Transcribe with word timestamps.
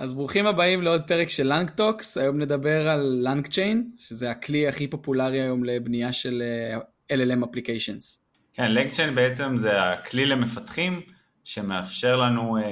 אז 0.00 0.12
ברוכים 0.12 0.46
הבאים 0.46 0.82
לעוד 0.82 1.02
פרק 1.02 1.28
של 1.28 1.52
LangTalks, 1.52 2.18
היום 2.18 2.38
נדבר 2.38 2.88
על 2.88 3.18
LangChain, 3.22 3.90
שזה 3.96 4.30
הכלי 4.30 4.68
הכי 4.68 4.88
פופולרי 4.88 5.40
היום 5.40 5.64
לבנייה 5.64 6.12
של 6.12 6.42
אה, 6.42 7.16
LLM 7.16 7.44
applications. 7.44 8.18
כן, 8.54 8.72
LangChain 8.72 9.14
בעצם 9.14 9.56
זה 9.56 9.82
הכלי 9.82 10.26
למפתחים 10.26 11.00
שמאפשר 11.44 12.16
לנו 12.16 12.58
אה, 12.58 12.62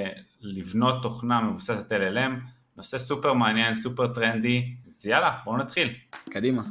לבנות 0.41 1.03
תוכנה 1.03 1.41
מבוססת 1.41 1.93
LLM, 1.93 2.33
נושא 2.77 2.99
סופר 2.99 3.33
מעניין, 3.33 3.75
סופר 3.75 4.15
טרנדי, 4.15 4.65
אז 4.87 5.07
יאללה, 5.07 5.33
בואו 5.45 5.57
נתחיל. 5.57 5.95
קדימה. 6.31 6.63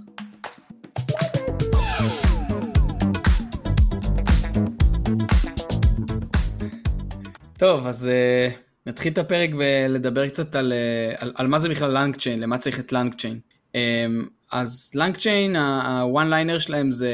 טוב, 7.58 7.88
אז 7.88 8.10
אה, 8.10 8.67
נתחיל 8.88 9.14
את 9.14 9.18
הפרק 9.18 9.50
ולדבר 9.58 10.28
קצת 10.28 10.56
על, 10.56 10.74
אה, 10.74 11.16
על, 11.18 11.32
על 11.36 11.48
מה 11.48 11.60
זה 11.60 11.70
בכלל 11.70 11.92
LangChain, 11.98 12.40
למה 12.40 12.58
צריך 12.58 12.80
את 12.80 12.92
LangChain. 12.92 13.40
אמ, 13.76 14.26
אז 14.52 14.92
LangChain, 14.96 15.56
ה-one 15.56 16.30
liner 16.30 16.60
שלהם 16.60 16.92
זה 16.92 17.12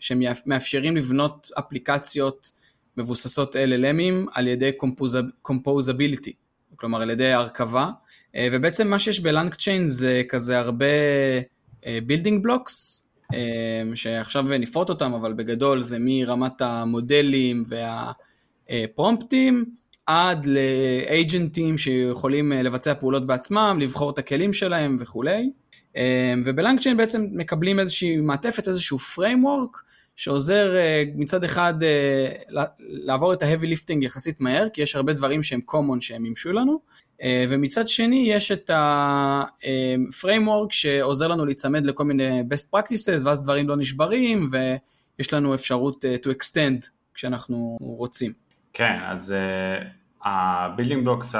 שהם 0.00 0.22
מאפשרים 0.46 0.96
לבנות 0.96 1.50
אפליקציות 1.58 2.50
מבוססות 2.96 3.56
LLMים 3.56 4.30
על 4.34 4.48
ידי 4.48 4.70
composability, 5.42 6.32
כלומר 6.76 7.02
על 7.02 7.10
ידי 7.10 7.32
הרכבה, 7.32 7.90
אה, 8.36 8.48
ובעצם 8.52 8.88
מה 8.88 8.98
שיש 8.98 9.20
ב-LangChain 9.20 9.86
זה 9.86 10.22
כזה 10.28 10.58
הרבה 10.58 10.86
building 12.06 12.36
אה, 12.36 12.42
blocks, 12.42 13.06
שעכשיו 13.94 14.42
נפרוט 14.42 14.88
אותם, 14.88 15.12
אבל 15.12 15.32
בגדול 15.32 15.82
זה 15.82 15.96
מרמת 16.00 16.60
המודלים 16.60 17.64
והפרומפטים, 18.68 19.64
עד 20.06 20.46
לאג'נטים 20.46 21.78
שיכולים 21.78 22.52
אה, 22.52 22.62
לבצע 22.62 22.94
פעולות 22.94 23.26
בעצמם, 23.26 23.78
לבחור 23.80 24.10
את 24.10 24.18
הכלים 24.18 24.52
שלהם 24.52 24.96
וכולי. 25.00 25.50
אה, 25.96 26.34
ובלנגצ'יין 26.44 26.96
בעצם 26.96 27.26
מקבלים 27.32 27.80
איזושהי 27.80 28.16
מעטפת, 28.16 28.68
איזשהו 28.68 28.98
framework 28.98 29.78
שעוזר 30.16 30.76
אה, 30.76 31.04
מצד 31.14 31.44
אחד 31.44 31.74
לעבור 32.78 33.32
את 33.32 33.42
ה-heavy 33.42 33.64
lifting 33.64 34.04
יחסית 34.04 34.40
מהר, 34.40 34.68
כי 34.68 34.82
יש 34.82 34.96
הרבה 34.96 35.12
דברים 35.12 35.42
שהם 35.42 35.60
common 35.70 36.00
שהם 36.00 36.22
מימשו 36.22 36.52
לנו, 36.52 36.96
ומצד 37.48 37.88
שני 37.88 38.30
יש 38.30 38.52
את 38.52 38.70
ה-framework 38.70 40.68
שעוזר 40.70 41.28
לנו 41.28 41.46
להיצמד 41.46 41.86
לכל 41.86 42.04
מיני 42.04 42.40
best 42.40 42.76
practices, 42.76 43.24
ואז 43.24 43.42
דברים 43.42 43.68
לא 43.68 43.76
נשברים, 43.76 44.50
ויש 44.52 45.32
לנו 45.32 45.54
אפשרות 45.54 46.04
to 46.04 46.28
extend 46.28 46.86
כשאנחנו 47.14 47.76
רוצים. 47.80 48.45
כן, 48.76 48.98
אז 49.04 49.34
ה-building 50.24 51.04
blocks 51.04 51.34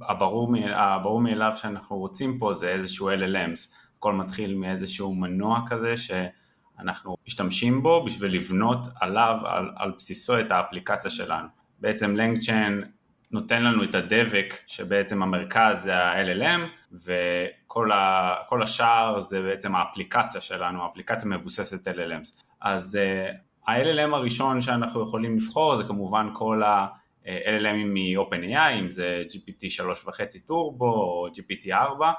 הברור, 0.00 0.54
הברור 0.74 1.20
מאליו 1.20 1.52
שאנחנו 1.56 1.96
רוצים 1.96 2.38
פה 2.38 2.52
זה 2.52 2.68
איזשהו 2.68 3.10
LLMs, 3.10 3.74
הכל 3.98 4.12
מתחיל 4.12 4.54
מאיזשהו 4.54 5.14
מנוע 5.14 5.60
כזה 5.66 5.94
שאנחנו 5.96 7.16
משתמשים 7.26 7.82
בו 7.82 8.04
בשביל 8.04 8.34
לבנות 8.34 8.78
עליו, 9.00 9.36
על, 9.44 9.70
על 9.76 9.92
בסיסו 9.96 10.40
את 10.40 10.50
האפליקציה 10.50 11.10
שלנו. 11.10 11.48
בעצם 11.80 12.16
LangChain 12.16 12.84
נותן 13.30 13.62
לנו 13.62 13.84
את 13.84 13.94
הדבק 13.94 14.54
שבעצם 14.66 15.22
המרכז 15.22 15.82
זה 15.82 15.96
ה-LLM 15.96 16.60
וכל 16.92 17.92
ה, 17.92 18.62
השאר 18.62 19.20
זה 19.20 19.42
בעצם 19.42 19.74
האפליקציה 19.74 20.40
שלנו, 20.40 20.82
האפליקציה 20.82 21.28
מבוססת 21.28 21.88
LLMs. 21.88 22.42
אז 22.60 22.98
אה, 22.98 23.36
ה-LLM 23.66 24.14
הראשון 24.14 24.60
שאנחנו 24.60 25.02
יכולים 25.02 25.36
לבחור 25.36 25.76
זה 25.76 25.84
כמובן 25.84 26.28
כל 26.34 26.62
ה... 26.62 26.86
LLMים 27.26 27.86
מ-OpenAI, 27.94 28.80
אם 28.80 28.90
זה 28.90 29.22
GPT 29.28 29.84
3.5 30.06 30.46
טורבו 30.46 30.92
או 30.92 31.28
GPT 31.28 31.72
4, 31.72 32.12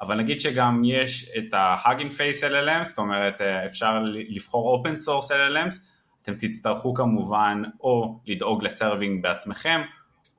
אבל 0.00 0.16
נגיד 0.16 0.40
שגם 0.40 0.82
יש 0.84 1.30
את 1.38 1.54
ה-Hugging 1.54 2.10
Face 2.10 2.42
LLM, 2.42 2.84
זאת 2.84 2.98
אומרת 2.98 3.40
אפשר 3.40 4.02
לבחור 4.28 4.84
Open 4.84 4.90
Source 4.90 5.28
LLMs, 5.28 5.76
אתם 6.22 6.34
תצטרכו 6.34 6.94
כמובן 6.94 7.62
או 7.80 8.20
לדאוג 8.26 8.64
ל-serving 8.64 9.22
בעצמכם, 9.22 9.80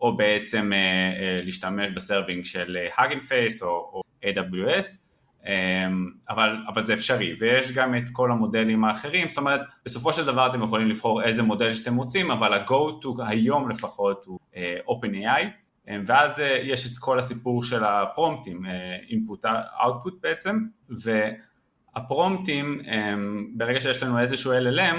או 0.02 0.18
בעצם 0.18 0.72
להשתמש 1.44 1.90
ב-serving 1.90 2.46
של 2.46 2.78
Hugging 2.96 3.30
Face 3.30 3.66
או, 3.66 4.02
AWS, 4.24 5.07
אבל, 6.30 6.58
אבל 6.68 6.86
זה 6.86 6.94
אפשרי, 6.94 7.36
ויש 7.40 7.72
גם 7.72 7.96
את 7.96 8.04
כל 8.14 8.32
המודלים 8.32 8.84
האחרים, 8.84 9.30
זאת 9.30 9.38
אומרת, 9.38 9.62
בסופו 9.86 10.14
של 10.14 10.26
דבר 10.26 10.48
אתם 10.48 10.64
יכולים 10.64 10.88
לבחור 10.88 11.24
איזה 11.24 11.44
מודל 11.44 11.74
שאתם 11.74 11.96
רוצים, 11.96 12.32
אבל 12.32 12.54
ה-go 12.54 13.04
to 13.04 13.24
היום 13.28 13.70
לפחות 13.70 14.26
הוא 14.26 14.40
אה, 14.54 14.58
OpenAI, 14.90 15.44
אמ, 15.88 15.90
ואז 16.06 16.40
אה, 16.40 16.42
יש 16.64 16.94
את 16.94 16.98
כל 16.98 17.20
הסיפור 17.20 17.64
של 17.64 17.84
הפרומפטים, 17.84 18.66
uh, 18.66 19.12
input 19.12 19.46
output 19.82 20.14
בעצם, 20.22 20.60
והפרומפטים, 20.90 22.82
אמ, 22.86 22.88
ברגע 23.58 23.80
שיש 23.80 24.04
לנו 24.04 24.20
איזשהו 24.20 24.52
LLM, 24.54 24.98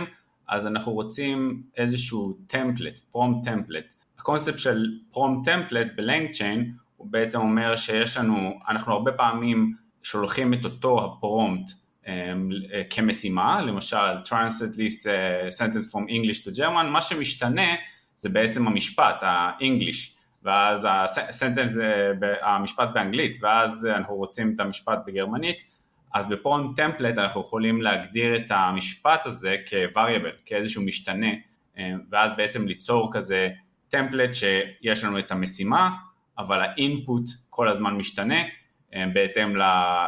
אז 0.49 0.67
אנחנו 0.67 0.93
רוצים 0.93 1.63
איזשהו 1.77 2.39
template, 2.47 2.99
prompt 3.13 3.49
template. 3.49 3.95
הקונספט 4.19 4.59
של 4.59 4.99
prompt 5.13 5.49
template 5.51 5.87
ב-LangChain 5.97 6.73
הוא 6.97 7.07
בעצם 7.11 7.39
אומר 7.39 7.77
שיש 7.77 8.17
לנו, 8.17 8.59
אנחנו 8.69 8.93
הרבה 8.93 9.13
פעמים 9.13 9.75
שולחים 10.03 10.55
את 10.55 10.65
אותו 10.65 11.05
הפרומפט 11.05 11.71
um, 12.05 12.09
כמשימה, 12.91 13.63
למשל 13.63 14.17
translate 14.25 14.75
this 14.75 15.07
uh, 15.07 15.59
sentence 15.59 15.93
from 15.93 16.09
English 16.09 16.45
to 16.45 16.59
German, 16.59 16.87
מה 16.87 17.01
שמשתנה 17.03 17.75
זה 18.17 18.29
בעצם 18.29 18.67
המשפט, 18.67 19.23
ה-English, 19.23 20.19
ואז 20.43 20.87
הסנטנס, 20.91 21.73
המשפט 22.43 22.89
באנגלית, 22.95 23.37
ואז 23.41 23.89
אנחנו 23.97 24.15
רוצים 24.15 24.55
את 24.55 24.61
המשפט 24.61 24.99
בגרמנית, 25.07 25.63
אז 26.15 26.27
בפרומפט 26.27 26.77
טמפלט 26.77 27.19
אנחנו 27.19 27.41
יכולים 27.41 27.83
להגדיר 27.83 28.37
את 28.37 28.51
המשפט 28.51 29.27
הזה 29.27 29.57
כ-variable, 29.67 30.37
כאיזשהו 30.47 30.83
משתנה, 30.83 31.27
ואז 32.11 32.31
בעצם 32.37 32.67
ליצור 32.67 33.11
כזה 33.13 33.49
טמפלט 33.89 34.35
שיש 34.35 35.05
לנו 35.05 35.19
את 35.19 35.31
המשימה, 35.31 35.91
אבל 36.39 36.61
ה-input 36.61 37.25
כל 37.51 37.69
הזמן 37.69 37.95
משתנה, 37.95 38.35
אה, 38.35 38.49
בהתאם 38.93 39.57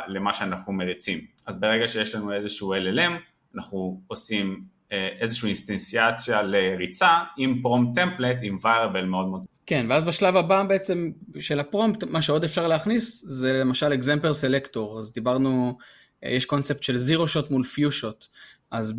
למה 0.09 0.35
שאנחנו 0.35 0.73
מריצים. 0.73 1.21
אז 1.47 1.61
ברגע 1.61 1.89
שיש 1.89 2.15
לנו 2.15 2.33
איזשהו 2.33 2.75
LLM, 2.75 3.13
אנחנו 3.55 4.01
עושים 4.07 4.65
אה, 4.93 5.09
איזושהי 5.21 5.47
אינסטנציאציה 5.47 6.43
לריצה 6.43 7.09
עם 7.37 7.59
prompt 7.63 7.95
template 7.95 8.37
עם 8.43 8.57
variable 8.63 9.05
מאוד 9.05 9.27
מאוד. 9.27 9.45
כן, 9.67 9.87
ואז 9.89 10.05
בשלב 10.05 10.37
הבא 10.37 10.63
בעצם 10.63 11.11
של 11.39 11.61
הפרומפט, 11.61 12.05
מה 12.05 12.23
שעוד 12.23 12.45
אפשר 12.45 12.67
להכניס 12.67 13.25
זה 13.27 13.53
למשל 13.53 13.95
example 13.95 14.35
selector, 14.35 15.01
אז 15.01 15.13
דיברנו, 15.13 15.79
אה, 16.25 16.31
יש 16.31 16.45
קונספט 16.45 16.83
של 16.83 16.99
zero 16.99 17.29
shot 17.29 17.51
מול 17.51 17.65
few 17.65 17.93
shot. 17.93 18.27
אז 18.71 18.93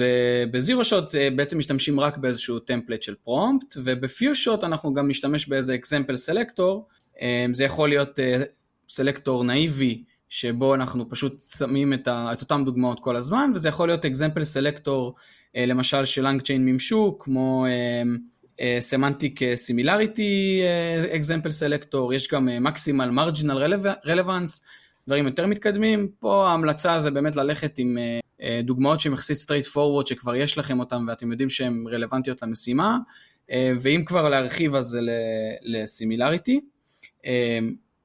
ב-zero 0.52 0.86
shot 0.86 1.16
בעצם 1.36 1.58
משתמשים 1.58 2.00
רק 2.00 2.18
באיזשהו 2.18 2.60
template 2.60 3.04
של 3.04 3.16
פרומפט, 3.24 3.76
וב-few 3.84 4.36
shot 4.36 4.64
אנחנו 4.64 4.94
גם 4.94 5.08
נשתמש 5.08 5.48
באיזה 5.48 5.76
example 5.76 6.18
selector, 6.18 6.88
זה 7.54 7.64
יכול 7.64 7.90
להיות 7.90 8.20
selector 8.92 9.44
נאיבי, 9.44 10.04
שבו 10.30 10.76
אנחנו 10.76 11.10
פשוט 11.10 11.42
שמים 11.58 11.94
את, 11.94 12.08
ה, 12.08 12.30
את 12.34 12.42
אותם 12.42 12.64
דוגמאות 12.66 13.00
כל 13.00 13.16
הזמן, 13.16 13.52
וזה 13.56 13.70
יכול 13.70 13.88
להיות 13.88 14.06
example 14.06 14.44
selector, 14.44 15.16
למשל 15.56 16.06
של 16.06 16.28
LangChain 16.28 16.66
מימשו, 16.66 17.18
כמו 17.20 17.66
semantic 18.80 19.40
similarity 19.56 20.62
example 21.16 21.52
selector, 21.52 22.14
יש 22.14 22.32
גם 22.32 22.50
maximal 22.62 23.10
marginal 23.10 23.58
relevance, 24.06 24.64
דברים 25.08 25.28
יותר 25.28 25.48
מתקדמים, 25.48 26.08
פה 26.20 26.48
ההמלצה 26.48 27.02
זה 27.02 27.12
באמת 27.12 27.36
ללכת 27.36 27.80
עם 27.80 27.98
אה, 27.98 28.44
דוגמאות 28.64 29.02
שהן 29.02 29.14
יחסית 29.14 29.38
straight 29.38 29.66
forward 29.66 30.08
שכבר 30.08 30.36
יש 30.36 30.58
לכם 30.58 30.80
אותן 30.80 31.06
ואתם 31.08 31.32
יודעים 31.32 31.50
שהן 31.50 31.84
רלוונטיות 31.92 32.42
למשימה, 32.42 32.98
אה, 33.48 33.54
ואם 33.82 34.04
כבר 34.06 34.30
להרחיב 34.30 34.76
אז 34.76 34.86
זה 34.86 35.00
ל-similarity. 35.64 36.60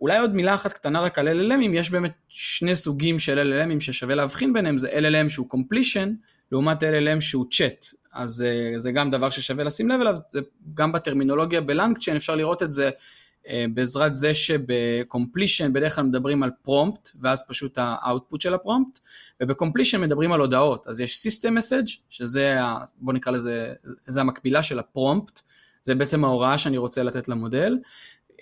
אולי 0.01 0.19
עוד 0.19 0.35
מילה 0.35 0.55
אחת 0.55 0.73
קטנה 0.73 1.01
רק 1.01 1.19
על 1.19 1.29
LLMים, 1.29 1.75
יש 1.75 1.91
באמת 1.91 2.13
שני 2.29 2.77
סוגים 2.77 3.19
של 3.19 3.39
LLMים 3.53 3.81
ששווה 3.81 4.15
להבחין 4.15 4.53
ביניהם, 4.53 4.79
זה 4.79 4.89
LLM 4.89 5.29
שהוא 5.29 5.47
completion, 5.53 6.09
לעומת 6.53 6.83
LLM 6.83 7.21
שהוא 7.21 7.47
chat, 7.53 7.95
אז 8.13 8.43
אה, 8.43 8.79
זה 8.79 8.93
גם 8.93 9.11
דבר 9.11 9.31
ששווה 9.31 9.65
לשים 9.65 9.89
לב 9.89 10.01
אליו, 10.01 10.17
גם 10.75 10.93
בטרמינולוגיה 10.93 11.61
ב-LangChain 11.61 12.17
אפשר 12.17 12.35
לראות 12.35 12.63
את 12.63 12.73
זה 12.73 12.91
אה, 13.49 13.65
בעזרת 13.75 14.15
זה 14.15 14.35
שב-completion 14.35 15.73
בדרך 15.73 15.95
כלל 15.95 16.05
מדברים 16.05 16.43
על 16.43 16.51
פרומפט, 16.63 17.11
ואז 17.21 17.45
פשוט 17.49 17.79
ה-output 17.79 18.41
של 18.41 18.55
הפרומפט, 18.55 19.01
וב-completion 19.43 20.01
מדברים 20.01 20.33
על 20.33 20.41
הודעות, 20.41 20.87
אז 20.87 21.01
יש 21.01 21.27
System 21.27 21.49
Message, 21.49 21.99
שזה, 22.11 22.59
בוא 22.99 23.13
נקרא 23.13 23.33
לזה, 23.33 23.73
זה 24.07 24.21
המקבילה 24.21 24.63
של 24.63 24.79
הפרומפט, 24.79 25.41
זה 25.83 25.95
בעצם 25.95 26.25
ההוראה 26.25 26.59
שאני 26.59 26.79
רוצה 26.79 27.03
לתת 27.03 27.29
למודל, 27.29 27.79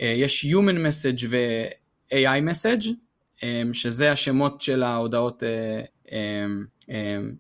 יש 0.01 0.45
Human 0.45 0.77
Message 0.77 1.27
ו-AI 1.29 2.41
Message, 2.51 2.89
אה, 3.43 3.63
שזה 3.73 4.13
השמות 4.13 4.63
של 4.63 4.83
ההודעות 4.83 5.43
אה, 6.13 6.47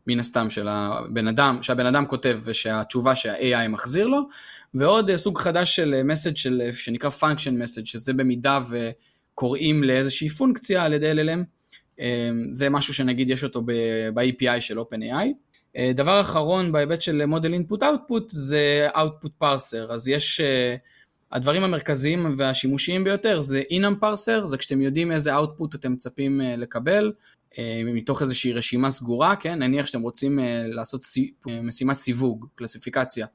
מן 0.06 0.20
הסתם 0.20 0.50
של 0.50 0.68
הבן 0.68 1.28
אדם, 1.28 1.58
שהבן 1.62 1.86
אדם 1.86 2.06
כותב 2.06 2.40
ושהתשובה 2.44 3.16
שה-AI 3.16 3.68
מחזיר 3.68 4.06
לו, 4.06 4.20
ועוד 4.74 5.16
סוג 5.16 5.38
חדש 5.38 5.76
של 5.76 6.02
מסאג' 6.02 6.36
של, 6.36 6.62
שנקרא 6.72 7.10
Function 7.20 7.62
Message, 7.62 7.84
שזה 7.84 8.12
במידה 8.12 8.60
קוראים 9.34 9.84
לאיזושהי 9.84 10.28
פונקציה 10.28 10.82
על 10.84 10.92
ידי 10.92 11.12
LLM. 11.12 11.44
זה 12.52 12.70
משהו 12.70 12.94
שנגיד 12.94 13.30
יש 13.30 13.44
אותו 13.44 13.62
ב-API 14.14 14.60
של 14.60 14.78
OpenAI. 14.78 15.26
דבר 15.94 16.20
אחרון 16.20 16.72
בהיבט 16.72 17.02
של 17.02 17.26
מודל 17.26 17.54
input 17.54 17.78
output 17.78 18.24
זה 18.28 18.88
output 18.94 19.44
parser, 19.44 19.90
אז 19.90 20.08
יש, 20.08 20.40
הדברים 21.34 21.64
המרכזיים 21.64 22.34
והשימושיים 22.36 23.04
ביותר 23.04 23.40
זה 23.40 23.62
inam 23.70 24.04
parser, 24.04 24.46
זה 24.46 24.56
כשאתם 24.56 24.81
יודעים 24.81 25.12
איזה 25.12 25.36
output 25.36 25.76
אתם 25.76 25.92
מצפים 25.92 26.40
לקבל, 26.40 27.12
אה, 27.58 27.82
מתוך 27.84 28.22
איזושהי 28.22 28.52
רשימה 28.52 28.90
סגורה, 28.90 29.36
כן? 29.36 29.58
נניח 29.62 29.86
שאתם 29.86 30.00
רוצים 30.00 30.38
אה, 30.38 30.62
לעשות 30.66 31.04
אה, 31.48 31.62
משימת 31.62 31.96
סיווג, 31.96 32.46
קלסיפיקציה. 32.54 33.26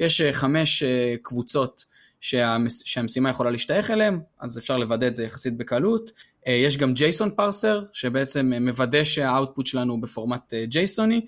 יש 0.00 0.22
חמש 0.32 0.82
קבוצות 1.22 1.84
שהמשימה 2.20 3.30
יכולה 3.30 3.50
להשתייך 3.50 3.90
אליהן, 3.90 4.20
אז 4.40 4.58
אפשר 4.58 4.76
לוודא 4.76 5.06
את 5.06 5.14
זה 5.14 5.24
יחסית 5.24 5.56
בקלות. 5.56 6.10
יש 6.46 6.76
גם 6.76 6.92
JSON 6.96 7.30
parser, 7.36 7.82
שבעצם 7.92 8.52
מוודא 8.60 9.04
שה 9.04 9.25
output 9.25 9.66
שלנו 9.66 9.92
הוא 9.92 10.02
בפורמט 10.02 10.54
JSONי, 10.70 11.20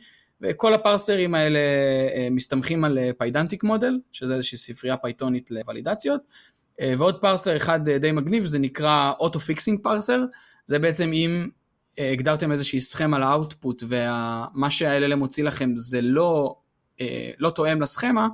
וכל 0.42 0.74
הפרסרים 0.74 1.34
האלה 1.34 1.60
מסתמכים 2.30 2.84
על 2.84 2.98
Pydantic 3.18 3.64
model, 3.64 3.98
שזה 4.12 4.34
איזושהי 4.34 4.58
ספרייה 4.58 4.96
פייתונית 4.96 5.50
לוולידציות. 5.50 6.20
ועוד 6.98 7.20
parser 7.20 7.56
אחד 7.56 7.88
די 7.88 8.12
מגניב, 8.12 8.44
זה 8.44 8.58
נקרא 8.58 9.12
auto-fixing 9.20 9.80
parser, 9.82 10.24
זה 10.66 10.78
בעצם 10.78 11.12
אם 11.12 11.48
הגדרתם 11.98 12.52
איזושהי 12.52 12.80
סכמה 12.80 13.18
ל 13.18 13.27
output 13.27 13.82
ומה 13.88 14.70
שה-LLM 14.70 15.16
מוציא 15.16 15.44
לכם 15.44 15.72
זה 15.76 16.00
לא, 16.00 16.56
אה, 17.00 17.30
לא 17.38 17.50
תואם 17.50 17.82
לסכמה, 17.82 18.28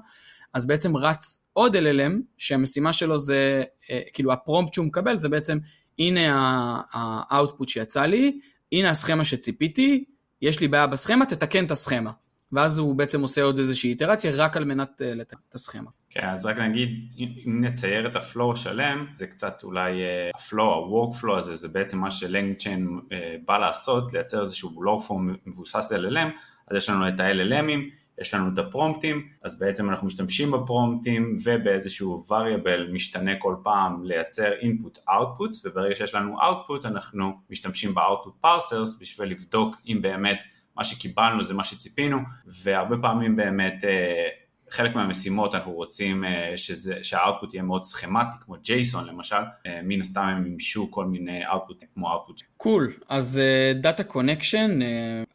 אז 0.55 0.67
בעצם 0.67 0.97
רץ 0.97 1.47
עוד 1.52 1.76
LLM 1.76 2.12
שהמשימה 2.37 2.93
שלו 2.93 3.19
זה, 3.19 3.62
אה, 3.91 4.00
כאילו 4.12 4.32
ה 4.32 4.38
prompt 4.38 4.75
שהוא 4.75 4.87
מקבל 4.87 5.17
זה 5.17 5.29
בעצם 5.29 5.59
הנה 5.99 6.82
ה 7.31 7.36
output 7.36 7.69
שיצא 7.69 8.02
לי, 8.02 8.38
הנה 8.73 8.91
הסכמה 8.91 9.25
שציפיתי, 9.25 10.05
יש 10.43 10.61
לי 10.61 10.69
בעיה 10.69 10.87
בסכמה, 10.87 11.27
תתקן 11.27 11.65
את 11.65 11.71
הסכמה. 11.71 12.11
ואז 12.53 12.79
הוא 12.79 12.94
בעצם 12.94 13.23
עושה 13.23 13.43
עוד 13.43 13.59
איזושהי 13.59 13.91
איטרציה 13.91 14.33
רק 14.35 14.56
על 14.56 14.65
מנת 14.65 15.03
אה, 15.03 15.15
לתקן 15.15 15.37
את 15.49 15.55
הסכמה. 15.55 15.91
כן, 16.11 16.29
אז 16.29 16.47
רק 16.47 16.59
נגיד, 16.59 16.88
אם 17.19 17.65
נצייר 17.65 18.09
את 18.09 18.17
ה 18.17 18.24
flow 18.24 18.52
השלם, 18.53 19.06
זה 19.17 19.27
קצת 19.27 19.61
אולי 19.65 19.93
ה 20.34 20.40
flow, 20.40 20.69
ה-workflow 20.71 21.38
הזה, 21.38 21.55
זה 21.55 21.69
בעצם 21.69 21.99
מה 21.99 22.11
ש 22.11 22.56
LangChain 22.56 23.00
אה, 23.12 23.37
בא 23.44 23.59
לעשות, 23.59 24.12
לייצר 24.12 24.41
איזשהו 24.41 24.83
לואו 24.83 25.00
פורם 25.00 25.35
מבוסס 25.47 25.93
LLM, 25.93 26.29
אז 26.71 26.77
יש 26.77 26.91
לנו 26.91 27.09
את 27.09 27.21
ה-LLMים, 27.21 27.81
יש 28.20 28.34
לנו 28.34 28.54
את 28.54 28.58
הפרומפטים, 28.58 29.28
אז 29.42 29.58
בעצם 29.58 29.90
אנחנו 29.90 30.06
משתמשים 30.06 30.50
בפרומפטים 30.50 31.36
ובאיזשהו 31.44 32.24
variable 32.28 32.92
משתנה 32.92 33.36
כל 33.38 33.56
פעם 33.62 34.04
לייצר 34.04 34.52
input-output, 34.52 35.58
וברגע 35.64 35.94
שיש 35.94 36.14
לנו 36.14 36.40
output 36.40 36.86
אנחנו 36.86 37.32
משתמשים 37.50 37.94
ב-output 37.94 38.46
parsers 38.46 39.00
בשביל 39.00 39.30
לבדוק 39.30 39.76
אם 39.86 39.98
באמת 40.02 40.44
מה 40.76 40.84
שקיבלנו 40.84 41.44
זה 41.44 41.54
מה 41.54 41.64
שציפינו, 41.64 42.18
והרבה 42.46 42.96
פעמים 43.02 43.36
באמת 43.36 43.84
אה, 43.84 44.28
חלק 44.70 44.94
מהמשימות 44.94 45.54
אנחנו 45.54 45.72
רוצים 45.72 46.24
אה, 46.24 46.52
שזה, 46.56 46.94
שה 47.02 47.20
output 47.20 47.55
יהיה 47.54 47.62
מאוד 47.62 47.84
סכמטי, 47.84 48.36
כמו 48.44 48.56
JSON 48.62 49.06
למשל, 49.06 49.36
אה, 49.66 49.80
מן 49.82 50.00
הסתם 50.00 50.20
הם 50.20 50.42
מימשו 50.42 50.90
כל 50.90 51.04
מיני 51.04 51.46
אאוטפוטים 51.46 51.88
כמו 51.94 52.12
output. 52.12 52.43
cool, 52.56 52.93
cool. 52.96 53.04
אז 53.08 53.40
data 53.81 54.02
אה, 54.02 54.06
connection, 54.06 54.78
אה, 54.82 54.84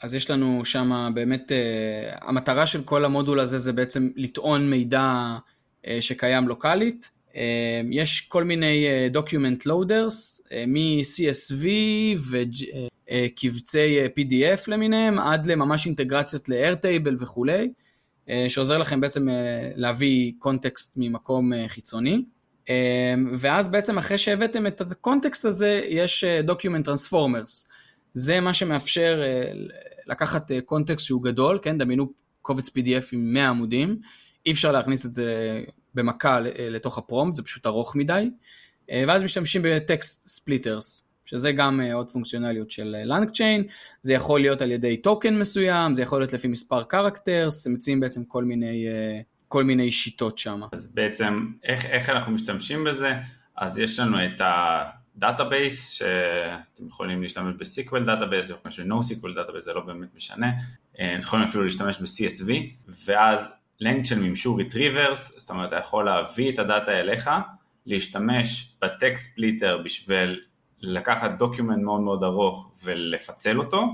אז 0.01 0.13
יש 0.13 0.29
לנו 0.29 0.65
שם 0.65 1.11
באמת, 1.13 1.51
אה, 1.51 2.25
המטרה 2.27 2.67
של 2.67 2.83
כל 2.83 3.05
המודול 3.05 3.39
הזה 3.39 3.59
זה 3.59 3.73
בעצם 3.73 4.09
לטעון 4.15 4.69
מידע 4.69 5.37
אה, 5.83 5.87
שקיים 5.99 6.47
לוקאלית. 6.47 7.11
אה, 7.31 7.35
יש 7.91 8.21
כל 8.21 8.43
מיני 8.43 8.87
אה, 9.13 9.17
loaders, 9.67 10.41
אה, 10.47 10.53
מ-CSV 10.67 11.65
וקבצי 12.31 14.05
uh, 14.05 14.19
PDF 14.19 14.63
למיניהם, 14.67 15.19
עד 15.19 15.45
לממש 15.45 15.85
אינטגרציות 15.85 16.49
ל-Airtable 16.49 17.15
וכולי. 17.19 17.69
אה, 18.29 18.45
שעוזר 18.49 18.77
לכם 18.77 19.01
בעצם 19.01 19.29
אה, 19.29 19.71
להביא 19.75 20.31
קונטקסט 20.39 20.93
ממקום 20.97 21.53
אה, 21.53 21.67
חיצוני. 21.67 22.23
ואז 23.39 23.67
בעצם 23.67 23.97
אחרי 23.97 24.17
שהבאתם 24.17 24.67
את 24.67 24.81
הקונטקסט 24.81 25.45
הזה, 25.45 25.81
יש 25.89 26.23
Document 26.47 26.87
Transformers. 26.87 27.69
זה 28.13 28.39
מה 28.39 28.53
שמאפשר 28.53 29.21
לקחת 30.07 30.51
קונטקסט 30.65 31.05
שהוא 31.05 31.23
גדול, 31.23 31.59
כן, 31.61 31.77
דמיינו 31.77 32.11
קובץ 32.41 32.69
PDF 32.69 33.03
עם 33.11 33.33
100 33.33 33.49
עמודים, 33.49 33.99
אי 34.45 34.51
אפשר 34.51 34.71
להכניס 34.71 35.05
את 35.05 35.13
זה 35.13 35.61
במכה 35.93 36.39
לתוך 36.69 36.97
הפרומפט, 36.97 37.35
זה 37.35 37.43
פשוט 37.43 37.65
ארוך 37.65 37.95
מדי, 37.95 38.29
ואז 38.91 39.23
משתמשים 39.23 39.61
ב 39.65 39.78
text 39.78 40.27
splitters. 40.27 41.10
שזה 41.31 41.51
גם 41.51 41.81
אה, 41.81 41.93
עוד 41.93 42.11
פונקציונליות 42.11 42.71
של 42.71 42.95
LangChain 43.05 43.29
אה, 43.41 43.57
זה 44.01 44.13
יכול 44.13 44.39
להיות 44.39 44.61
על 44.61 44.71
ידי 44.71 44.97
token 44.97 45.39
מסוים, 45.39 45.93
זה 45.93 46.01
יכול 46.01 46.21
להיות 46.21 46.33
לפי 46.33 46.47
מספר 46.47 46.83
characters, 46.83 47.67
הם 47.67 47.73
מציעים 47.73 47.99
בעצם 47.99 48.23
כל 48.25 48.43
מיני, 48.43 48.87
אה, 48.87 49.21
כל 49.47 49.63
מיני 49.63 49.91
שיטות 49.91 50.37
שם. 50.37 50.61
אז 50.71 50.93
בעצם 50.95 51.47
איך, 51.63 51.85
איך 51.85 52.09
אנחנו 52.09 52.31
משתמשים 52.31 52.83
בזה? 52.83 53.11
אז 53.57 53.79
יש 53.79 53.99
לנו 53.99 54.25
את 54.25 54.41
ה 54.41 54.56
database, 54.56 55.89
שאתם 55.89 56.87
יכולים 56.87 57.23
להשתמש 57.23 57.55
ב 57.59 57.71
SQL 57.71 58.05
database, 58.05 58.51
או 58.51 58.55
NoSQL 58.85 59.35
database, 59.35 59.65
זה 59.65 59.73
לא 59.73 59.81
באמת 59.81 60.15
משנה, 60.15 60.51
אתם 60.93 61.19
יכולים 61.19 61.45
אפילו 61.45 61.63
להשתמש 61.63 61.97
ב-CSV, 62.01 62.51
ואז 63.05 63.53
LangChain 63.79 64.19
ממשו 64.19 64.55
retrievers, 64.55 65.39
זאת 65.39 65.49
אומרת 65.49 65.67
אתה 65.67 65.77
יכול 65.77 66.05
להביא 66.05 66.53
את 66.53 66.59
ה 66.59 66.66
data 66.66 66.91
אליך, 66.91 67.29
להשתמש 67.85 68.73
ב 68.81 68.92
text 68.92 69.35
splitter 69.35 69.77
בשביל 69.77 70.39
לקחת 70.81 71.31
document 71.37 71.83
מאוד 71.83 72.01
מאוד 72.01 72.23
ארוך 72.23 72.71
ולפצל 72.83 73.57
אותו, 73.57 73.85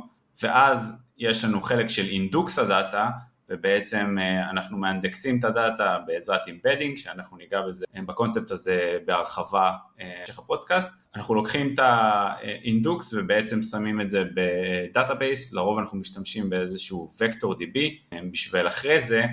ואז 0.43 0.93
יש 1.17 1.43
לנו 1.43 1.61
חלק 1.61 1.87
של 1.87 2.05
אינדוקס 2.05 2.59
ה 2.59 2.68
data, 2.68 3.09
ובעצם 3.49 4.15
אה, 4.19 4.49
אנחנו 4.49 4.77
מאנדקסים 4.77 5.39
את 5.39 5.43
הדאטה 5.43 5.97
בעזרת 6.07 6.41
embedding, 6.47 6.97
שאנחנו 6.97 7.37
ניגע 7.37 7.61
בזה 7.61 7.85
אה, 7.95 8.01
בקונספט 8.05 8.51
הזה 8.51 8.97
בהרחבה 9.05 9.71
בהמשך 9.97 10.39
הפודקאסט. 10.39 10.93
אנחנו 11.15 11.35
לוקחים 11.35 11.73
את 11.73 11.79
האינדוקס 11.79 13.13
ובעצם 13.13 13.61
שמים 13.61 14.01
את 14.01 14.09
זה 14.09 14.23
ב 14.33 14.45
database, 14.45 15.53
לרוב 15.53 15.79
אנחנו 15.79 15.97
משתמשים 15.97 16.49
באיזשהו 16.49 17.09
vector 17.21 17.53
DB, 17.53 17.79
אה, 18.13 18.19
בשביל 18.31 18.67
אחרי 18.67 19.01
זה 19.01 19.23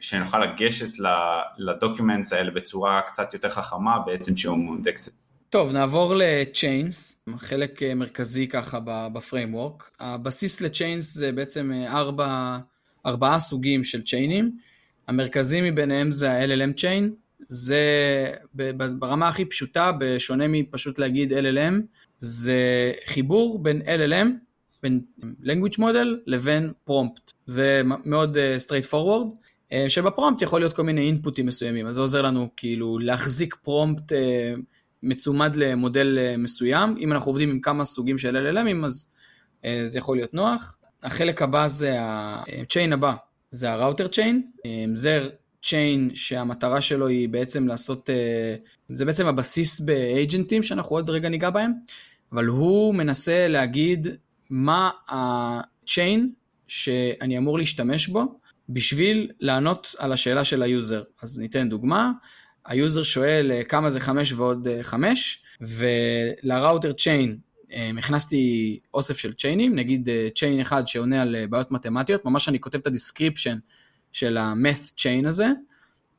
שנוכל 0.00 0.38
לגשת 0.38 0.88
לדוקיומנטס 1.58 2.32
האלה 2.32 2.50
בצורה 2.50 3.02
קצת 3.02 3.34
יותר 3.34 3.50
חכמה, 3.50 3.98
בעצם 3.98 4.36
שהוא 4.36 4.58
מונדקס 4.58 5.10
טוב, 5.50 5.72
נעבור 5.72 6.14
ל-Chains, 6.14 7.30
חלק 7.38 7.82
אה, 7.82 7.94
מרכזי 7.94 8.48
ככה 8.48 8.78
בפריימוורק. 8.84 9.90
הבסיס 10.00 10.60
ל-Chains 10.60 11.00
זה 11.00 11.32
בעצם 11.32 11.72
אה, 11.74 11.98
ארבע, 11.98 12.58
ארבעה 13.06 13.40
סוגים 13.40 13.84
של 13.84 14.02
צ'יינים. 14.02 14.56
המרכזי 15.08 15.60
מביניהם 15.60 16.12
זה 16.12 16.30
ה-LLM 16.32 16.80
Chain, 16.80 17.04
זה 17.48 17.82
ברמה 18.98 19.28
הכי 19.28 19.44
פשוטה, 19.44 19.92
בשונה 19.98 20.48
מפשוט 20.48 20.98
להגיד 20.98 21.32
LLM, 21.32 21.74
זה 22.18 22.92
חיבור 23.06 23.62
בין 23.62 23.82
LLM, 23.82 24.26
בין 24.82 25.00
language 25.42 25.78
model 25.78 26.08
לבין 26.26 26.72
prompt. 26.88 27.32
זה 27.46 27.82
מאוד 27.84 28.36
uh, 28.36 28.66
straight 28.66 28.90
forward. 28.92 29.48
שבפרומפט 29.88 30.42
יכול 30.42 30.60
להיות 30.60 30.72
כל 30.72 30.82
מיני 30.82 31.00
אינפוטים 31.00 31.46
מסוימים, 31.46 31.86
אז 31.86 31.94
זה 31.94 32.00
עוזר 32.00 32.22
לנו 32.22 32.48
כאילו 32.56 32.98
להחזיק 32.98 33.56
פרומפט 33.62 34.12
uh, 34.12 34.16
מצומד 35.02 35.56
למודל 35.56 36.18
אה, 36.18 36.36
מסוים. 36.36 36.96
אם 37.00 37.12
אנחנו 37.12 37.30
עובדים 37.30 37.50
עם 37.50 37.60
כמה 37.60 37.84
סוגים 37.84 38.18
של 38.18 38.56
LLMים, 38.56 38.86
אז 38.86 39.10
אה, 39.64 39.82
זה 39.86 39.98
יכול 39.98 40.16
להיות 40.16 40.34
נוח. 40.34 40.76
החלק 41.02 41.42
הבא 41.42 41.68
זה 41.68 42.00
ה-chain 42.00 42.94
הבא, 42.94 43.14
זה 43.50 43.70
ה-router 43.70 44.14
chain. 44.14 44.66
אה, 44.66 44.84
זה 44.94 45.28
chain 45.62 46.14
שהמטרה 46.14 46.80
שלו 46.80 47.06
היא 47.06 47.28
בעצם 47.28 47.68
לעשות, 47.68 48.10
זה 48.88 49.04
בעצם 49.04 49.26
הבסיס 49.26 49.80
באג'נטים 49.80 50.62
שאנחנו 50.62 50.96
עוד 50.96 51.10
רגע 51.10 51.28
ניגע 51.28 51.50
בהם, 51.50 51.72
אבל 52.32 52.46
הוא 52.46 52.94
מנסה 52.94 53.48
להגיד 53.48 54.06
מה 54.50 54.90
ה-chain 55.08 56.20
שאני 56.68 57.38
אמור 57.38 57.58
להשתמש 57.58 58.08
בו 58.08 58.38
בשביל 58.68 59.30
לענות 59.40 59.94
על 59.98 60.12
השאלה 60.12 60.44
של 60.44 60.62
ה 60.62 60.69
user. 60.69 61.02
אז 61.22 61.38
ניתן 61.38 61.68
דוגמה, 61.68 62.12
ה 62.68 62.75
user 62.75 63.02
שואל 63.02 63.52
אה, 63.52 63.64
כמה 63.64 63.90
זה 63.90 64.00
5 64.00 64.32
ועוד 64.32 64.68
5, 64.82 65.42
אה, 65.62 65.66
ול 66.44 66.56
router 66.56 66.92
chain 66.92 67.38
אה, 67.72 67.90
הכנסתי 67.98 68.78
אוסף 68.94 69.18
של 69.18 69.34
צ'יינים, 69.34 69.74
נגיד 69.74 70.08
chain 70.36 70.60
אחד 70.60 70.88
שעונה 70.88 71.22
על 71.22 71.36
בעיות 71.50 71.70
מתמטיות, 71.70 72.24
ממש 72.24 72.48
אני 72.48 72.60
כותב 72.60 72.78
את 72.78 72.86
ה 72.86 72.92
description 72.92 73.58
של 74.12 74.36
ה-math 74.36 74.92
chain 75.00 75.28
הזה, 75.28 75.46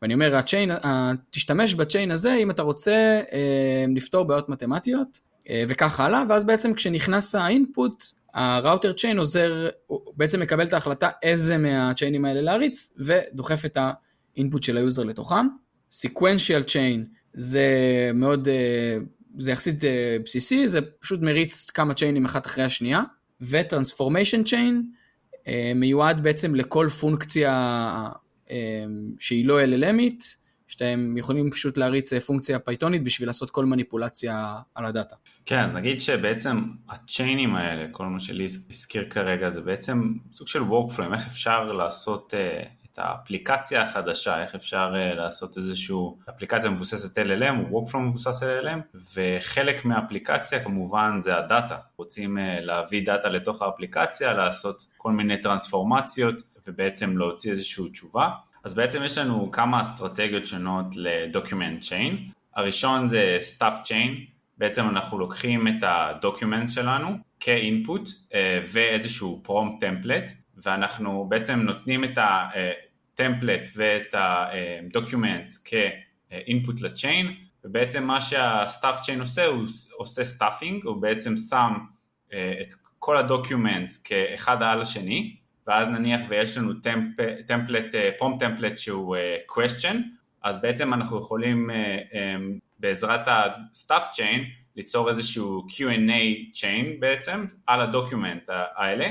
ואני 0.02 0.14
אומר, 0.14 0.36
ה 0.36 0.41
chain, 0.41 0.72
תשתמש 1.30 1.74
ב 1.74 1.80
chain 1.80 2.12
הזה 2.12 2.34
אם 2.34 2.52
אתה 2.52 2.62
רוצה 2.62 3.22
לפתור 3.96 4.24
בעיות 4.24 4.50
מתמטיות, 4.50 5.20
וכך 5.68 6.00
הלאה, 6.00 6.24
ואז 6.30 6.44
בעצם 6.44 6.74
כשנכנס 6.74 7.36
ה 7.36 7.46
input, 7.46 8.04
ה 8.34 8.42
router 8.42 8.94
chain 8.94 9.18
עוזר, 9.18 9.70
הוא 9.88 10.14
בעצם 10.18 10.40
מקבל 10.40 10.68
את 10.68 10.74
ההחלטה 10.74 11.10
איזה 11.24 11.58
מהצ'יינים 11.58 12.26
האלה 12.26 12.42
להריץ, 12.42 12.94
ודוחף 12.98 13.66
את 13.66 13.78
ה 14.36 14.41
input 14.41 14.64
של 14.64 14.78
ה 14.78 14.83
user 14.83 15.04
לתוכם. 15.04 15.48
Sequential 15.92 16.70
chain 16.70 17.16
זה 17.34 17.68
מאוד 18.14 18.48
אה, 18.48 18.52
זה 19.38 19.52
יחסית 19.52 19.76
בסיסי, 20.24 20.68
זה 20.68 20.80
פשוט 20.82 21.22
מריץ 21.22 21.70
כמה 21.70 21.94
צ'יינים 21.94 22.26
אחת 22.26 22.46
אחרי 22.46 22.64
השנייה, 22.64 23.02
ו 23.42 23.49
transformation 23.49 24.44
chain 24.44 24.84
מיועד 25.76 26.24
בעצם 26.24 26.56
לכל 26.56 26.90
פונקציה 27.00 28.10
שהיא 29.20 29.46
לא 29.46 29.64
LLMית, 29.64 30.24
שאתם 30.68 31.18
יכולים 31.18 31.52
פשוט 31.52 31.78
להריץ 31.78 32.14
פונקציה 32.14 32.60
פייתונית 32.60 33.04
בשביל 33.04 33.30
לעשות 33.30 33.50
כל 33.50 33.66
מניפולציה 33.66 34.56
על 34.76 34.86
הדאטה. 34.86 35.16
כן, 35.46 35.60
אז 35.60 35.72
נגיד 35.72 36.00
שבעצם 36.00 36.64
הצ'יינים 36.90 37.56
האלה, 37.56 37.86
כל 37.92 38.06
מה 38.06 38.20
שלי 38.20 38.46
הזכיר 38.70 39.10
כרגע, 39.10 39.50
זה 39.50 39.62
בעצם 39.62 40.14
סוג 40.32 40.48
של 40.48 40.62
workflow, 40.62 41.14
איך 41.14 41.28
אפשר 41.28 41.72
לעשות 41.72 42.34
האפליקציה 43.00 43.82
החדשה, 43.82 44.44
איך 44.44 44.56
אפשר 44.56 44.94
uh, 44.94 45.16
לעשות 45.16 45.58
איזושהי 45.58 45.96
אפליקציה 46.30 46.70
מבוססת 46.70 47.18
LLM 47.18 47.72
workflow 47.72 47.98
מבוסס 47.98 48.44
LLM, 48.44 48.98
וחלק 49.16 49.86
מהאפליקציה 49.86 50.64
כמובן 50.64 51.18
זה 51.22 51.38
הדאטה. 51.38 51.78
רוצים 51.98 52.38
uh, 52.38 52.42
להביא 52.62 53.06
דאטה 53.06 53.30
לתוך 53.30 53.62
האפליקציה, 53.62 54.34
לעשות 54.34 54.86
כל 54.98 55.12
מיני 55.12 55.38
טרנספורמציות 55.38 56.42
ובעצם 56.68 57.18
להוציא 57.18 57.52
איזושהי 57.52 57.90
תשובה. 57.90 58.30
אז 58.64 58.74
בעצם 58.74 59.04
יש 59.04 59.18
לנו 59.18 59.52
כמה 59.52 59.82
אסטרטגיות 59.82 60.46
שונות 60.46 60.86
ל 60.96 61.05
document 61.05 61.82
chain. 61.82 62.18
הראשון 62.56 63.08
זה 63.08 63.38
stuff 63.42 63.74
chain, 63.84 64.26
בעצם 64.58 64.90
אנחנו 64.90 65.20
לוקחים 65.20 65.68
את 65.68 65.74
ה 65.82 65.92
document 65.92 66.70
שלנו 66.70 67.18
כ 67.40 67.60
input 67.60 68.10
אה, 68.34 68.60
ואיזשהו 68.72 69.42
prompt 69.44 69.78
template, 69.82 70.32
ואנחנו 70.64 71.26
בעצם 71.30 71.60
נותנים 71.60 72.04
את 72.04 72.18
הטמפלט 73.20 73.70
ואת 73.76 74.16
הדוקימנטס 74.18 75.64
כאינפוט 75.64 76.82
לצ'יין, 76.82 77.36
ובעצם 77.64 78.04
מה 78.04 78.22
שה 78.22 78.51
stuff 78.51 79.00
chain 79.02 79.20
עושה, 79.20 79.46
הוא 79.46 79.66
עושה 79.98 80.24
stuffing, 80.24 80.86
הוא 80.86 81.02
בעצם 81.02 81.38
שם 81.38 81.74
אה, 82.34 82.54
את 82.62 82.74
כל 83.00 83.18
ה 83.18 83.26
documents 83.26 83.98
כאחד 84.04 84.64
על 84.64 84.82
השני, 84.82 85.36
ואז 85.68 85.88
נניח 85.88 86.22
ויש 86.30 86.58
לנו 86.58 86.74
template, 87.48 87.86
prompt 88.18 88.38
template 88.40 88.78
שהוא 88.78 89.16
אה, 89.16 89.36
question, 89.52 89.96
אז 90.44 90.62
בעצם 90.62 90.94
אנחנו 90.94 91.20
יכולים 91.20 91.70
אה, 91.70 92.36
בעזרת 92.80 93.28
ה-stuff 93.28 94.16
chain 94.16 94.40
ליצור 94.76 95.10
איזשהו 95.10 95.68
Q&A 95.70 96.58
chain 96.58 97.00
בעצם 97.00 97.46
על 97.68 97.82
ה 97.82 97.89
documents 97.89 98.50
האלה, 98.76 99.10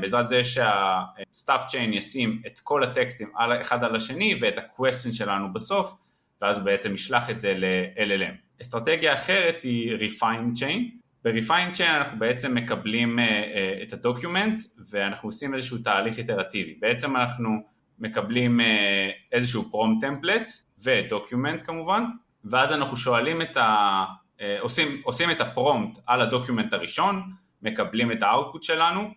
בעזרת 0.00 0.28
זה 0.28 0.44
שה-stuff 0.44 1.70
chain 1.70 1.96
ישים 1.96 2.42
את 2.46 2.58
כל 2.58 2.84
הטקסטים 2.84 3.32
אחד 3.60 3.84
על 3.84 3.96
השני 3.96 4.34
ואת 4.40 4.58
ה-question 4.58 5.12
שלנו 5.12 5.52
בסוף, 5.52 5.94
ואז 6.42 6.56
הוא 6.56 6.64
בעצם 6.64 6.94
ישלח 6.94 7.30
את 7.30 7.40
זה 7.40 7.54
ל-LLM. 7.56 8.60
אסטרטגיה 8.62 9.14
אחרת 9.14 9.62
היא 9.62 9.96
refine 9.96 10.60
chain, 10.60 11.04
ב-Refine 11.24 11.76
Chain 11.76 11.90
אנחנו 11.96 12.18
בעצם 12.18 12.54
מקבלים 12.54 13.18
אה, 13.18 13.22
אה, 13.22 13.82
את 13.82 13.92
ה 13.92 13.99
document 13.99 14.58
ואנחנו 14.90 15.28
עושים 15.28 15.54
איזשהו 15.54 15.78
תהליך 15.78 16.18
איטרטיבי. 16.18 16.74
בעצם 16.80 17.16
אנחנו 17.16 17.50
מקבלים 17.98 18.60
אה, 18.60 18.64
איזשהו 19.32 19.70
prompt 19.70 19.98
template 20.00 20.50
ו 20.78 20.87
document 20.87 21.62
כמובן, 21.62 22.04
ואז 22.44 22.72
אנחנו 22.72 22.96
שואלים 22.96 23.42
את 23.42 23.56
ה... 23.56 24.04
עושים, 24.60 25.00
עושים 25.04 25.30
את 25.30 25.40
ה 25.40 25.48
prompt 25.48 25.98
על 26.06 26.20
ה 26.20 26.26
document 26.26 26.72
הראשון, 26.72 27.22
מקבלים 27.62 28.12
את 28.12 28.22
ה 28.22 28.28
output 28.28 28.62
שלנו, 28.62 29.10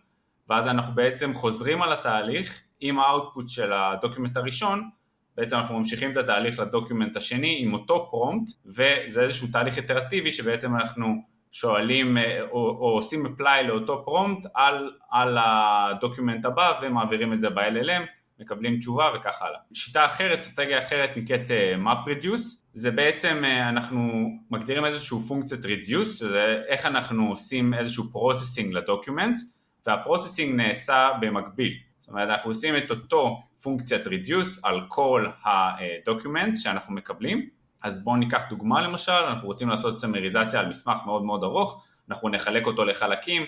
ואז 0.50 0.68
אנחנו 0.68 0.96
בעצם 0.96 1.34
חוזרים 1.34 1.82
על 1.82 1.94
התהליך 1.94 2.64
עם 2.80 3.00
ה 3.00 3.07
output 3.07 3.48
של 3.48 3.74
ה 3.74 3.81
document 3.81 4.38
הראשון, 4.38 4.90
בעצם 5.38 5.56
אנחנו 5.56 5.80
ממשיכים 5.80 6.12
את 6.12 6.18
התהליך 6.18 6.60
ל 6.60 6.66
document 6.66 7.18
השני 7.18 7.58
עם 7.62 7.74
אותו 7.74 8.08
prompt, 8.10 8.50
וזה 8.66 9.22
איזשהו 9.22 9.48
תהליך 9.52 9.78
איטרטיבי 9.78 10.32
שבעצם 10.32 10.76
אנחנו 10.76 11.16
שואלים 11.52 12.18
אה, 12.18 12.42
או, 12.42 12.58
או 12.58 12.90
עושים 12.90 13.26
apply 13.26 13.62
לאותו 13.68 14.02
prompt 14.06 14.52
על, 14.54 14.92
על 15.12 15.38
ה 15.42 15.53
document 15.53 16.46
הבא 16.46 16.80
ומעבירים 16.82 17.34
את 17.34 17.40
זה 17.40 17.50
ב-LLM, 17.50 18.04
מקבלים 18.40 18.80
תשובה 18.80 19.12
וכך 19.16 19.42
הלאה. 19.42 19.60
שיטה 19.74 20.06
אחרת, 20.06 20.38
אסטרטגיה 20.38 20.80
אחרת 20.80 21.18
נקראת 21.18 21.52
אה, 21.52 21.76
map 21.86 22.10
reduce, 22.10 22.44
זה 22.74 22.92
בעצם 22.92 23.42
אה, 23.44 23.70
אנחנו 23.70 24.30
מגדירים 24.52 24.86
איזשהו 24.86 25.20
פונקציית 25.20 25.66
reduce, 25.66 26.06
שזה 26.06 26.62
איך 26.68 26.86
אנחנו 26.86 27.30
עושים 27.30 27.74
איזשהו 27.74 28.04
processing 28.04 28.74
ל 28.74 28.81
documents, 28.81 29.57
וה 29.88 29.99
processing 29.99 30.56
נעשה 30.56 31.10
במקביל. 31.22 31.74
זאת 32.00 32.10
אומרת 32.10 32.30
אנחנו 32.30 32.50
עושים 32.50 32.78
את 32.78 32.92
אותו 32.92 33.42
פונקציית 33.64 34.08
reduce 34.08 34.60
על 34.64 34.82
כל 34.88 35.28
ה 35.46 35.58
document 35.58 36.56
שאנחנו 36.56 36.94
מקבלים 36.94 37.50
אז 37.82 38.04
בואו 38.04 38.16
ניקח 38.16 38.50
דוגמה 38.50 38.82
למשל, 38.82 39.12
אנחנו 39.12 39.48
רוצים 39.48 39.70
לעשות 39.70 40.00
סמריזציה 40.00 40.60
על 40.60 40.70
מסמך 40.70 40.98
מאוד 41.06 41.24
מאוד 41.24 41.44
ארוך, 41.44 41.84
אנחנו 42.10 42.30
נחלק 42.30 42.66
אותו 42.66 42.86
לחלקים, 42.86 43.46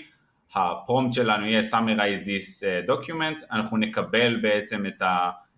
הפרומט 0.55 1.13
שלנו 1.13 1.45
יהיה 1.45 1.61
summarize 1.61 2.25
this 2.25 2.63
uh, 2.63 2.89
document, 2.89 3.45
אנחנו 3.51 3.77
נקבל 3.77 4.39
בעצם 4.41 4.85
את 4.85 5.01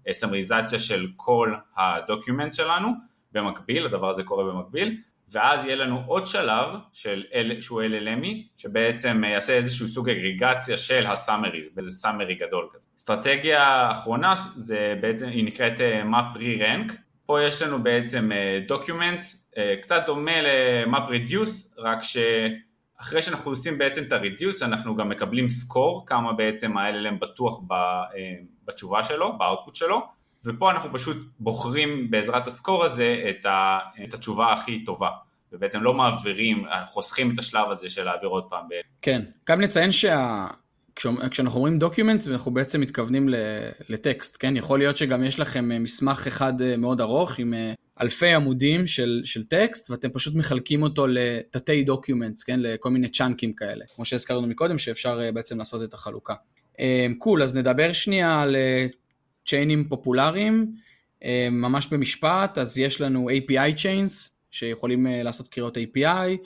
הסמריזציה 0.07 0.79
של 0.79 1.07
כל 1.15 1.53
הדוקיומנט 1.77 2.53
שלנו 2.53 2.87
במקביל, 3.31 3.85
הדבר 3.85 4.09
הזה 4.09 4.23
קורה 4.23 4.43
במקביל, 4.43 5.01
ואז 5.31 5.65
יהיה 5.65 5.75
לנו 5.75 6.03
עוד 6.07 6.25
שלב 6.25 6.67
של, 6.93 7.23
שהוא 7.61 7.81
LLMי, 7.81 8.35
שבעצם 8.57 9.23
יעשה 9.23 9.53
איזשהו 9.53 9.87
סוג 9.87 10.09
אגריגציה 10.09 10.77
של 10.77 11.07
הסאמריז, 11.07 11.69
באיזה 11.75 11.91
סאמרי 11.91 12.35
גדול 12.35 12.67
כזה. 12.73 12.89
אסטרטגיה 12.97 13.91
אחרונה, 13.91 14.33
זה 14.55 14.95
בעצם, 15.01 15.27
היא 15.27 15.45
נקראת 15.45 15.81
אה, 15.81 16.03
map 16.03 16.37
re-rank, 16.37 16.93
פה 17.25 17.43
יש 17.43 17.61
לנו 17.61 17.83
בעצם 17.83 18.29
document, 18.67 19.21
אה, 19.21 19.55
אה, 19.55 19.81
קצת 19.81 20.03
דומה 20.05 20.41
ל-map 20.41 21.09
reduce, 21.09 21.73
רק 21.77 21.99
שאחרי 22.03 23.21
שאנחנו 23.21 23.51
עושים 23.51 23.77
בעצם 23.77 24.03
את 24.03 24.11
ה-reduce 24.11 24.65
אנחנו 24.65 24.95
גם 24.95 25.09
מקבלים 25.09 25.49
score, 25.49 26.03
כמה 26.07 26.33
בעצם 26.33 26.77
ה-LLM 26.77 27.15
בטוח 27.19 27.61
בתשובה 28.65 29.03
שלו, 29.03 29.37
ב 29.37 29.43
output 29.43 29.75
שלו, 29.75 30.01
ופה 30.45 30.71
אנחנו 30.71 30.89
פשוט 30.93 31.17
בוחרים 31.39 32.11
בעזרת 32.11 32.47
ה 32.47 32.53
score 32.53 32.85
הזה 32.85 33.23
את, 33.29 33.45
ה, 33.45 33.79
את 34.03 34.13
התשובה 34.13 34.53
הכי 34.53 34.85
טובה. 34.85 35.09
ובעצם 35.53 35.83
לא 35.83 35.93
מעבירים, 35.93 36.65
חוסכים 36.85 37.33
את 37.33 37.39
השלב 37.39 37.71
הזה 37.71 37.89
של 37.89 38.03
להעביר 38.03 38.29
עוד 38.29 38.43
פעם. 38.49 38.65
כן, 39.01 39.21
גם 39.47 39.61
נציין 39.61 39.91
שה... 39.91 40.47
כשאנחנו 41.31 41.57
אומרים 41.57 41.77
documents 41.79 42.27
אנחנו 42.27 42.51
בעצם 42.51 42.81
מתכוונים 42.81 43.29
לטקסט, 43.89 44.37
כן? 44.39 44.57
יכול 44.57 44.79
להיות 44.79 44.97
שגם 44.97 45.23
יש 45.23 45.39
לכם 45.39 45.71
אה, 45.71 45.79
מסמך 45.79 46.27
אחד 46.27 46.61
אה, 46.61 46.77
מאוד 46.77 47.01
ארוך 47.01 47.39
עם 47.39 47.53
אה, 47.53 47.73
אלפי 48.01 48.33
עמודים 48.33 48.87
של, 48.87 49.21
של 49.23 49.43
טקסט 49.43 49.89
ואתם 49.89 50.09
פשוט 50.09 50.35
מחלקים 50.35 50.83
אותו 50.83 51.07
לתתי 51.07 51.83
documents, 51.83 52.43
כן? 52.43 52.59
לכל 52.59 52.89
מיני 52.89 53.09
צ'אנקים 53.09 53.53
כאלה, 53.53 53.85
כמו 53.95 54.05
שהזכרנו 54.05 54.47
מקודם 54.47 54.77
שאפשר 54.77 55.31
בעצם 55.33 55.57
לעשות 55.57 55.83
את 55.83 55.93
החלוקה. 55.93 56.33
cool, 57.17 57.41
cool, 57.41 57.43
אז 57.43 57.55
נדבר 57.55 57.93
שנייה 57.93 58.41
על 58.41 58.55
צ'יינים 59.47 59.87
פופולריים, 59.89 60.75
ממש 61.51 61.87
במשפט, 61.87 62.57
אז 62.57 62.77
יש 62.77 63.01
לנו 63.01 63.29
API 63.29 63.75
chains 63.77 64.31
שיכולים 64.51 65.07
לעשות 65.09 65.47
קריאות 65.47 65.77
API, 65.77 66.37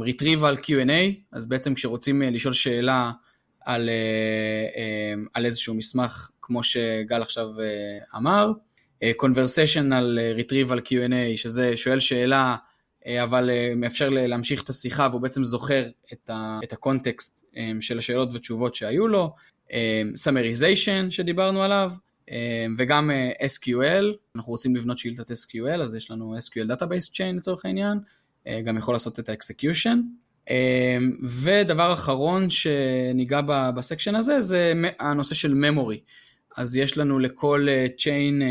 retrieval 0.00 0.64
Q&A, 0.64 1.14
אז 1.32 1.46
בעצם 1.46 1.74
כשרוצים 1.74 2.22
לשאול 2.22 2.52
שאלה 2.52 3.12
על, 3.60 3.88
אה, 3.88 3.94
אה, 4.76 5.22
על 5.34 5.46
איזשהו 5.46 5.74
מסמך, 5.74 6.30
כמו 6.42 6.62
שגל 6.62 7.22
עכשיו 7.22 7.60
אה, 7.60 7.98
אמר. 8.16 8.52
conversational 9.04 10.18
retrieval 10.38 10.78
Q&A, 10.88 11.36
שזה 11.36 11.76
שואל 11.76 12.00
שאלה, 12.00 12.56
אבל 13.22 13.50
מאפשר 13.76 14.08
להמשיך 14.10 14.62
את 14.62 14.68
השיחה 14.68 15.08
והוא 15.10 15.20
בעצם 15.20 15.44
זוכר 15.44 15.88
את, 16.12 16.30
ה, 16.30 16.60
את 16.64 16.72
הקונטקסט 16.72 17.44
של 17.80 17.98
השאלות 17.98 18.28
ותשובות 18.32 18.74
שהיו 18.74 19.08
לו. 19.08 19.34
Summarization 20.24 21.10
שדיברנו 21.10 21.62
עליו, 21.62 21.92
וגם 22.78 23.10
SQL, 23.42 24.04
אנחנו 24.36 24.52
רוצים 24.52 24.76
לבנות 24.76 24.98
שאילתת 24.98 25.30
SQL, 25.30 25.82
אז 25.82 25.94
יש 25.94 26.10
לנו 26.10 26.36
SQL 26.38 26.70
Database 26.70 27.10
Chain 27.12 27.36
לצורך 27.36 27.64
העניין, 27.64 27.98
גם 28.64 28.76
יכול 28.76 28.94
לעשות 28.94 29.18
את 29.18 29.28
ה-execution. 29.28 29.96
אמ, 30.50 31.12
ודבר 31.22 31.92
אחרון 31.92 32.50
שניגע 32.50 33.40
ב-section 33.74 34.14
הזה 34.14 34.40
זה 34.40 34.72
הנושא 35.00 35.34
של 35.34 35.52
memory. 35.52 35.98
אז 36.56 36.76
יש 36.76 36.98
לנו 36.98 37.18
לכל 37.18 37.66
chain, 37.98 38.42
אה, 38.42 38.48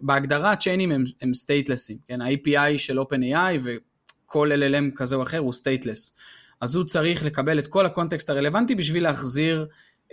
בהגדרה 0.00 0.56
צ'יינים 0.56 0.92
הם, 0.92 1.04
הם 1.20 1.34
סטייטלסים, 1.34 1.96
כן? 2.08 2.20
ה-API 2.20 2.78
של 2.78 2.98
OpenAI 2.98 3.58
וכל 3.62 4.52
LLM 4.52 4.96
כזה 4.96 5.16
או 5.16 5.22
אחר 5.22 5.38
הוא 5.38 5.52
stateless. 5.52 6.16
אז 6.60 6.74
הוא 6.74 6.84
צריך 6.84 7.24
לקבל 7.24 7.58
את 7.58 7.66
כל 7.66 7.86
הקונטקסט 7.86 8.30
הרלוונטי 8.30 8.74
בשביל 8.74 9.02
להחזיר 9.02 9.66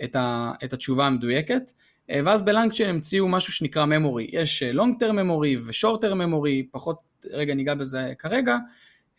את, 0.04 0.16
ה, 0.16 0.52
את 0.64 0.72
התשובה 0.72 1.06
המדויקת. 1.06 1.72
אה, 2.10 2.20
ואז 2.24 2.42
ב-LangChain 2.42 2.90
המציאו 2.90 3.28
משהו 3.28 3.52
שנקרא 3.52 3.84
memory. 3.84 4.24
יש 4.32 4.62
אה, 4.62 4.72
long 4.72 5.00
term 5.00 5.14
memory 5.14 5.58
ו-short 5.60 6.00
term 6.00 6.16
memory, 6.16 6.70
פחות 6.70 6.96
רגע 7.32 7.54
ניגע 7.54 7.74
בזה 7.74 8.12
כרגע. 8.18 8.56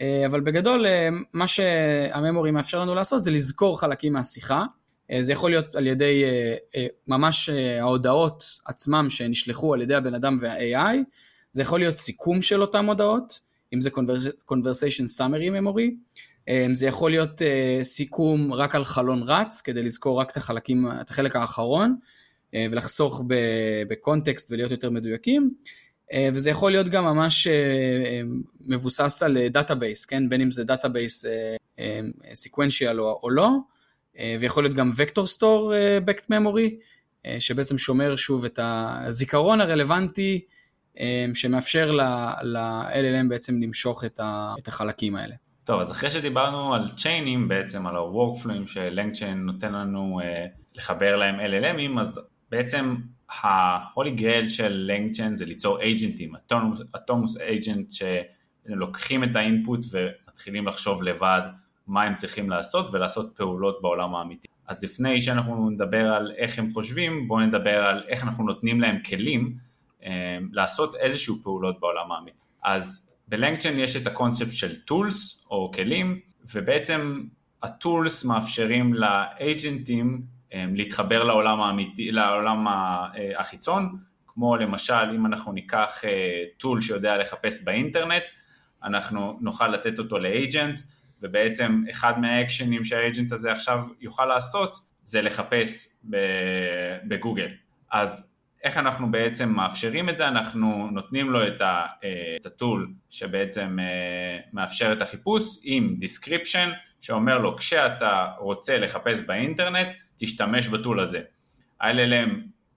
אה, 0.02 0.26
אבל 0.26 0.40
בגדול 0.42 0.86
מה 1.34 1.48
שהממורי 1.48 2.52
מאפשר 2.52 2.80
לנו 2.80 2.96
לעשות 2.96 3.24
זה 3.24 3.32
לזכור 3.32 3.80
חלקים 3.80 4.14
מהשיחה. 4.14 4.66
זה 5.22 5.32
יכול 5.32 5.50
להיות 5.50 5.76
על 5.76 5.88
ידי 5.88 6.24
ממש 7.08 7.50
ההודעות 7.82 8.44
עצמם 8.66 9.10
שנשלחו 9.10 9.74
על 9.74 9.82
ידי 9.82 9.96
הבן 9.96 10.14
אדם 10.14 10.38
וה-AI, 10.42 10.98
זה 11.52 11.62
יכול 11.62 11.80
להיות 11.80 11.98
סיכום 11.98 12.42
של 12.42 12.62
אותם 12.62 12.86
הודעות, 12.86 13.40
אם 13.74 13.82
זה 13.82 13.90
conversation 14.52 15.20
summary 15.20 15.52
memory, 15.52 16.20
זה 16.74 16.88
יכול 16.88 17.12
להיות 17.12 17.42
סיכום 17.84 18.54
רק 18.54 18.76
על 18.76 18.86
חלון 18.86 19.24
רץ, 19.24 19.62
כדי 19.62 19.84
לזכור 19.84 20.20
רק 20.20 20.32
את 20.32 20.38
החלקים, 20.38 20.88
את 21.02 21.10
החלק 21.10 21.36
האחרון, 21.36 21.96
ולחסוך 22.54 23.24
בקונטקסט 23.90 24.52
ולהיות 24.52 24.72
יותר 24.72 24.90
מדויקים. 24.90 25.54
וזה 26.34 26.50
יכול 26.50 26.72
להיות 26.72 26.90
גם 26.90 27.04
ממש 27.04 27.48
מבוסס 28.66 29.24
על 29.24 29.48
database, 29.48 30.06
כן? 30.06 30.30
בין 30.30 30.42
אם 30.42 30.52
זה 30.52 30.64
database 30.64 31.26
sequential 32.34 33.02
או 33.02 33.30
לא, 33.30 33.50
ויכול 34.40 34.64
להיות 34.64 34.76
גם 34.76 34.92
vector 34.96 35.28
store 35.28 35.74
backed 36.06 36.30
memory, 36.30 36.78
שבעצם 37.40 37.78
שומר 37.78 38.16
שוב 38.16 38.46
את 38.46 38.60
הזיכרון 38.64 39.62
הרלוונטי 39.62 40.46
שמאפשר 41.34 41.92
ל-LLM 41.92 43.30
בעצם 43.30 43.62
למשוך 43.62 44.04
את 44.60 44.68
החלקים 44.68 45.16
האלה. 45.16 45.36
טוב, 45.68 45.80
אז 45.82 45.92
אחרי 45.92 46.10
שדיברנו 46.10 46.76
על 46.76 46.90
צ'יינים 46.90 47.48
בעצם, 47.48 47.88
על 47.88 47.96
ה-workflow 47.96 48.56
ים 48.56 48.68
ש-LangChain 48.68 49.46
נותן 49.46 49.74
לנו 49.74 50.22
לחבר 50.76 51.16
להם 51.16 51.40
LLM 51.40 51.70
ים, 51.70 52.00
אז 52.00 52.20
בעצם 52.52 52.96
ה-holy 53.30 54.20
grail 54.20 54.48
של 54.48 54.86
LangChain 54.88 55.36
זה 55.36 55.46
ליצור 55.46 55.80
אייג'נטים, 55.80 56.34
autonomous 56.96 57.38
agents 57.38 57.92
שלוקחים 57.92 59.24
את 59.24 59.36
ה-input 59.36 59.86
ומתחילים 59.92 60.68
לחשוב 60.68 61.04
לבד 61.04 61.42
מה 61.88 62.04
הם 62.04 62.16
צריכים 62.16 62.50
לעשות 62.50 62.90
ולעשות 62.94 63.34
פעולות 63.38 63.82
בעולם 63.82 64.16
האמיתי. 64.16 64.48
אז 64.68 64.84
לפני 64.84 65.22
שאנחנו 65.22 65.70
נדבר 65.70 66.14
על 66.14 66.32
איך 66.38 66.60
הם 66.60 66.72
חושבים, 66.72 67.28
בואו 67.28 67.40
נדבר 67.40 67.86
על 67.86 68.04
איך 68.08 68.24
אנחנו 68.24 68.44
נותנים 68.44 68.82
להם 68.82 69.00
כלים 69.00 69.58
אה, 70.04 70.38
לעשות 70.52 70.96
איזשהו 70.96 71.36
פעולות 71.44 71.80
בעולם 71.80 72.12
האמיתי. 72.12 72.44
אז 72.64 73.07
ב-LangChain 73.28 73.80
יש 73.80 73.96
את 73.96 74.08
הקונספט 74.08 74.52
של 74.52 74.82
tools 74.82 75.48
או 75.52 75.72
כלים, 75.76 76.20
ובעצם 76.54 77.24
הטולס 77.64 78.26
מאפשרים 78.26 78.94
לאג'נטים 78.94 80.22
אה, 80.54 80.66
להתחבר 80.74 81.24
לעולם 81.24 81.62
האמיתי, 81.62 82.12
לעולם 82.12 82.68
אה, 82.68 83.10
החיצון, 83.38 83.98
כמו 84.28 84.56
למשל 84.56 85.12
אם 85.16 85.26
אנחנו 85.26 85.52
ניקח 85.52 86.02
טול 86.58 86.82
שיודע 86.82 87.18
לחפש 87.18 87.64
באינטרנט, 87.64 88.24
אנחנו 88.84 89.38
נוכל 89.42 89.68
לתת 89.68 90.00
אותו 90.00 90.20
לאג'נט, 90.20 90.82
ובעצם 91.22 91.84
אחד 91.92 92.20
מהאקשנים 92.20 92.84
שהאג'נט 92.84 93.32
הזה 93.32 93.52
עכשיו 93.52 93.80
יוכל 94.00 94.26
לעשות 94.26 94.76
זה 95.04 95.22
לחפש 95.22 95.98
בגוגל. 97.08 97.48
אז 97.92 98.34
איך 98.64 98.78
אנחנו 98.78 99.12
בעצם 99.12 99.50
מאפשרים 99.50 100.10
את 100.10 100.18
זה? 100.18 100.28
אנחנו 100.28 100.90
נותנים 100.92 101.30
לו 101.30 101.48
את, 101.48 102.46
הטול 102.46 102.94
שבעצם 103.10 103.78
אה, 103.80 104.40
מאפשר 104.54 104.94
את 104.94 105.02
החיפוש 105.02 105.60
עם 105.64 105.96
description 106.02 106.70
שאומר 107.02 107.38
לו 107.38 107.58
כשאתה 107.58 108.32
רוצה 108.40 108.78
לחפש 108.78 109.22
באינטרנט 109.22 109.88
תשתמש 110.18 110.68
ב-tool 110.68 111.00
הזה. 111.00 111.22
ה-LLM 111.82 112.30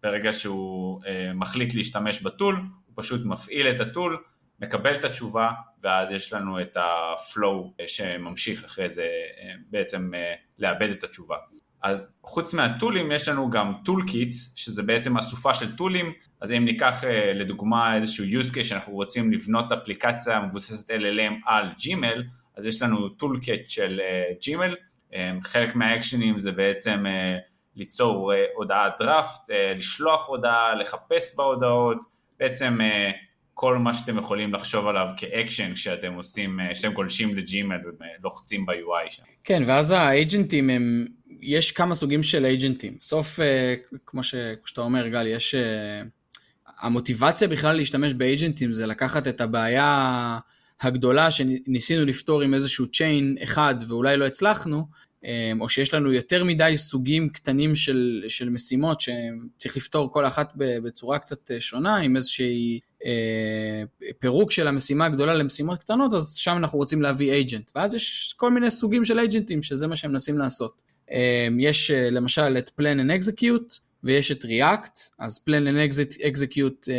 ברגע 0.02 0.32
שהוא 0.32 1.00
אה, 1.06 1.32
מחליט 1.34 1.74
להשתמש 1.74 2.22
ב-tool 2.22 2.56
הוא 2.86 2.94
פשוט 3.02 3.26
מפעיל 3.26 3.68
את 3.68 3.80
ה-tool 3.80 4.22
מקבל 4.60 4.94
את 4.94 5.04
התשובה 5.04 5.50
ואז 5.82 6.12
יש 6.12 6.32
לנו 6.32 6.60
את 6.60 6.76
ה-flow 6.76 7.72
אה, 7.80 7.88
שממשיך 7.88 8.64
אחרי 8.64 8.88
זה 8.88 9.02
אה, 9.02 9.52
בעצם 9.70 10.14
אה, 10.14 10.34
לעבד 10.58 10.90
את 10.90 11.04
התשובה. 11.04 11.36
אז 11.82 12.12
חוץ 12.22 12.54
מהטולים 12.54 13.12
יש 13.12 13.28
לנו 13.28 13.50
גם 13.50 13.72
toolkits 13.84 14.52
שזה 14.56 14.82
בעצם 14.82 15.16
אסופה 15.16 15.54
של 15.54 15.76
טולים. 15.76 16.12
אז 16.40 16.52
אם 16.52 16.64
ניקח 16.64 17.04
לדוגמה 17.34 17.96
איזשהו 17.96 18.24
use 18.24 18.54
case 18.54 18.64
שאנחנו 18.64 18.92
רוצים 18.92 19.32
לבנות 19.32 19.72
אפליקציה 19.72 20.40
מבוססת 20.40 20.90
LLM 20.90 21.32
על 21.46 21.66
Gmail 21.78 22.22
אז 22.56 22.66
יש 22.66 22.82
לנו 22.82 23.08
toolkit 23.08 23.68
של 23.68 24.00
Gmail 24.40 24.74
חלק 25.42 25.76
מהאקשנים 25.76 26.38
זה 26.38 26.52
בעצם 26.52 27.04
ליצור 27.76 28.32
הודעת 28.54 28.92
דראפט, 28.98 29.50
לשלוח 29.76 30.28
הודעה, 30.28 30.74
לחפש 30.74 31.36
בהודעות, 31.36 31.98
בעצם 32.38 32.78
כל 33.60 33.78
מה 33.78 33.94
שאתם 33.94 34.18
יכולים 34.18 34.54
לחשוב 34.54 34.86
עליו 34.86 35.06
כ-action 35.16 35.74
כשאתם 35.74 36.12
עושים, 36.14 36.60
אה, 36.60 36.74
כשאתם 36.74 36.94
גולשים 36.94 37.36
ל-Gmail 37.36 37.76
ולוחצים 38.20 38.66
ב-UI 38.66 39.10
שם. 39.10 39.22
כן, 39.44 39.62
ואז 39.66 39.90
האג'נטים 39.90 40.70
הם, 40.70 41.06
יש 41.42 41.72
כמה 41.72 41.94
סוגים 41.94 42.22
של 42.22 42.46
אג'נטים. 42.46 42.96
בסוף, 43.00 43.40
אה, 43.40 43.74
כמו, 44.06 44.22
ש, 44.22 44.34
כמו 44.34 44.66
שאתה 44.66 44.80
אומר, 44.80 45.08
גל, 45.08 45.26
יש... 45.26 45.54
אה, 45.54 46.02
המוטיבציה 46.80 47.48
בכלל 47.48 47.76
להשתמש 47.76 48.12
באג'נטים 48.12 48.72
זה 48.72 48.86
לקחת 48.86 49.28
את 49.28 49.40
הבעיה 49.40 50.38
הגדולה 50.80 51.30
שניסינו 51.30 52.04
לפתור 52.04 52.42
עם 52.42 52.54
איזשהו 52.54 52.86
צ'יין 52.86 53.36
אחד 53.42 53.74
ואולי 53.88 54.16
לא 54.16 54.26
הצלחנו, 54.26 54.86
או 55.60 55.68
שיש 55.68 55.94
לנו 55.94 56.12
יותר 56.12 56.44
מדי 56.44 56.74
סוגים 56.76 57.28
קטנים 57.28 57.74
של, 57.74 58.24
של 58.28 58.48
משימות 58.48 59.00
שצריך 59.00 59.76
לפתור 59.76 60.12
כל 60.12 60.26
אחת 60.26 60.52
בצורה 60.56 61.18
קצת 61.18 61.50
שונה, 61.60 61.96
עם 61.96 62.16
איזושהי 62.16 62.80
אה, 63.04 63.82
פירוק 64.18 64.50
של 64.50 64.68
המשימה 64.68 65.06
הגדולה 65.06 65.34
למשימות 65.34 65.80
קטנות, 65.80 66.14
אז 66.14 66.34
שם 66.34 66.56
אנחנו 66.56 66.78
רוצים 66.78 67.02
להביא 67.02 67.32
אייג'נט. 67.32 67.70
ואז 67.74 67.94
יש 67.94 68.34
כל 68.36 68.50
מיני 68.50 68.70
סוגים 68.70 69.04
של 69.04 69.18
אייג'נטים, 69.18 69.62
שזה 69.62 69.86
מה 69.86 69.96
שהם 69.96 70.12
מנסים 70.12 70.38
לעשות. 70.38 70.89
אה, 71.12 71.48
יש 71.58 71.90
אה, 71.90 72.10
למשל 72.10 72.58
את 72.58 72.70
Plan 72.80 72.98
and 73.00 73.24
Execute, 73.24 73.78
ויש 74.04 74.32
את 74.32 74.44
React, 74.44 75.00
אז 75.18 75.40
Plan 75.48 75.64
and 75.68 75.96
Execute 76.22 76.90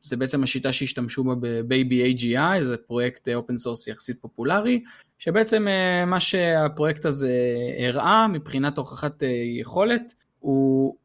זה 0.00 0.16
בעצם 0.16 0.42
השיטה 0.42 0.72
שהשתמשו 0.72 1.24
בה 1.24 1.34
ב-Baby 1.34 2.20
AGI, 2.20 2.62
זה 2.62 2.76
פרויקט 2.76 3.28
open 3.28 3.58
source 3.58 3.86
יחסית 3.86 4.16
פופולרי, 4.20 4.82
שבעצם 5.18 5.66
מה 6.06 6.20
שהפרויקט 6.20 7.04
הזה 7.04 7.32
הראה 7.78 8.28
מבחינת 8.28 8.78
הוכחת 8.78 9.22
יכולת, 9.60 10.14
הוא 10.38 10.96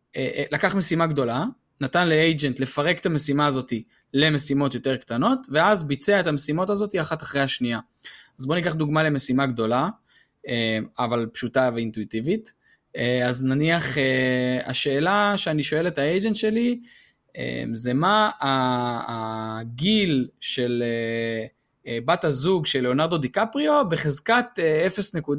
לקח 0.51 0.75
משימה 0.75 1.07
גדולה, 1.07 1.45
נתן 1.81 2.07
ל-agent 2.07 2.59
לפרק 2.59 2.99
את 2.99 3.05
המשימה 3.05 3.45
הזאתי 3.45 3.83
למשימות 4.13 4.73
יותר 4.73 4.97
קטנות, 4.97 5.39
ואז 5.49 5.83
ביצע 5.83 6.19
את 6.19 6.27
המשימות 6.27 6.69
הזאת 6.69 6.95
אחת 7.01 7.23
אחרי 7.23 7.41
השנייה. 7.41 7.79
אז 8.39 8.45
בואו 8.45 8.57
ניקח 8.57 8.73
דוגמה 8.73 9.03
למשימה 9.03 9.45
גדולה, 9.45 9.81
אה, 9.83 9.89
אבל 10.99 11.27
פשוטה 11.33 11.69
ואינטואיטיבית. 11.75 12.53
אה, 12.95 13.27
אז 13.27 13.43
נניח 13.43 13.97
אה, 13.97 14.59
השאלה 14.65 15.33
שאני 15.37 15.63
שואל 15.63 15.87
את 15.87 15.97
האג'נט 15.97 16.35
שלי, 16.35 16.79
זה 17.73 17.93
מה 17.93 18.29
הגיל 19.07 20.27
של 20.39 20.83
בת 22.05 22.25
הזוג 22.25 22.65
של 22.65 22.81
ליאונרדו 22.81 23.17
דיקפריו 23.17 23.85
בחזקת 23.89 24.45
0.43. 25.25 25.29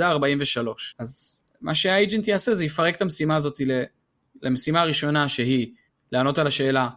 אז 0.99 1.43
מה 1.61 1.75
שהאג'נט 1.75 2.29
יעשה 2.29 2.55
זה 2.55 2.65
יפרק 2.65 2.97
את 2.97 3.03
המשימה 3.03 3.37
הזאת 3.37 3.61
למשימה 4.43 4.81
הראשונה 4.81 5.29
שהיא 5.29 5.73
לענות 6.13 6.39
על 6.39 6.47
השאלה 6.47 6.89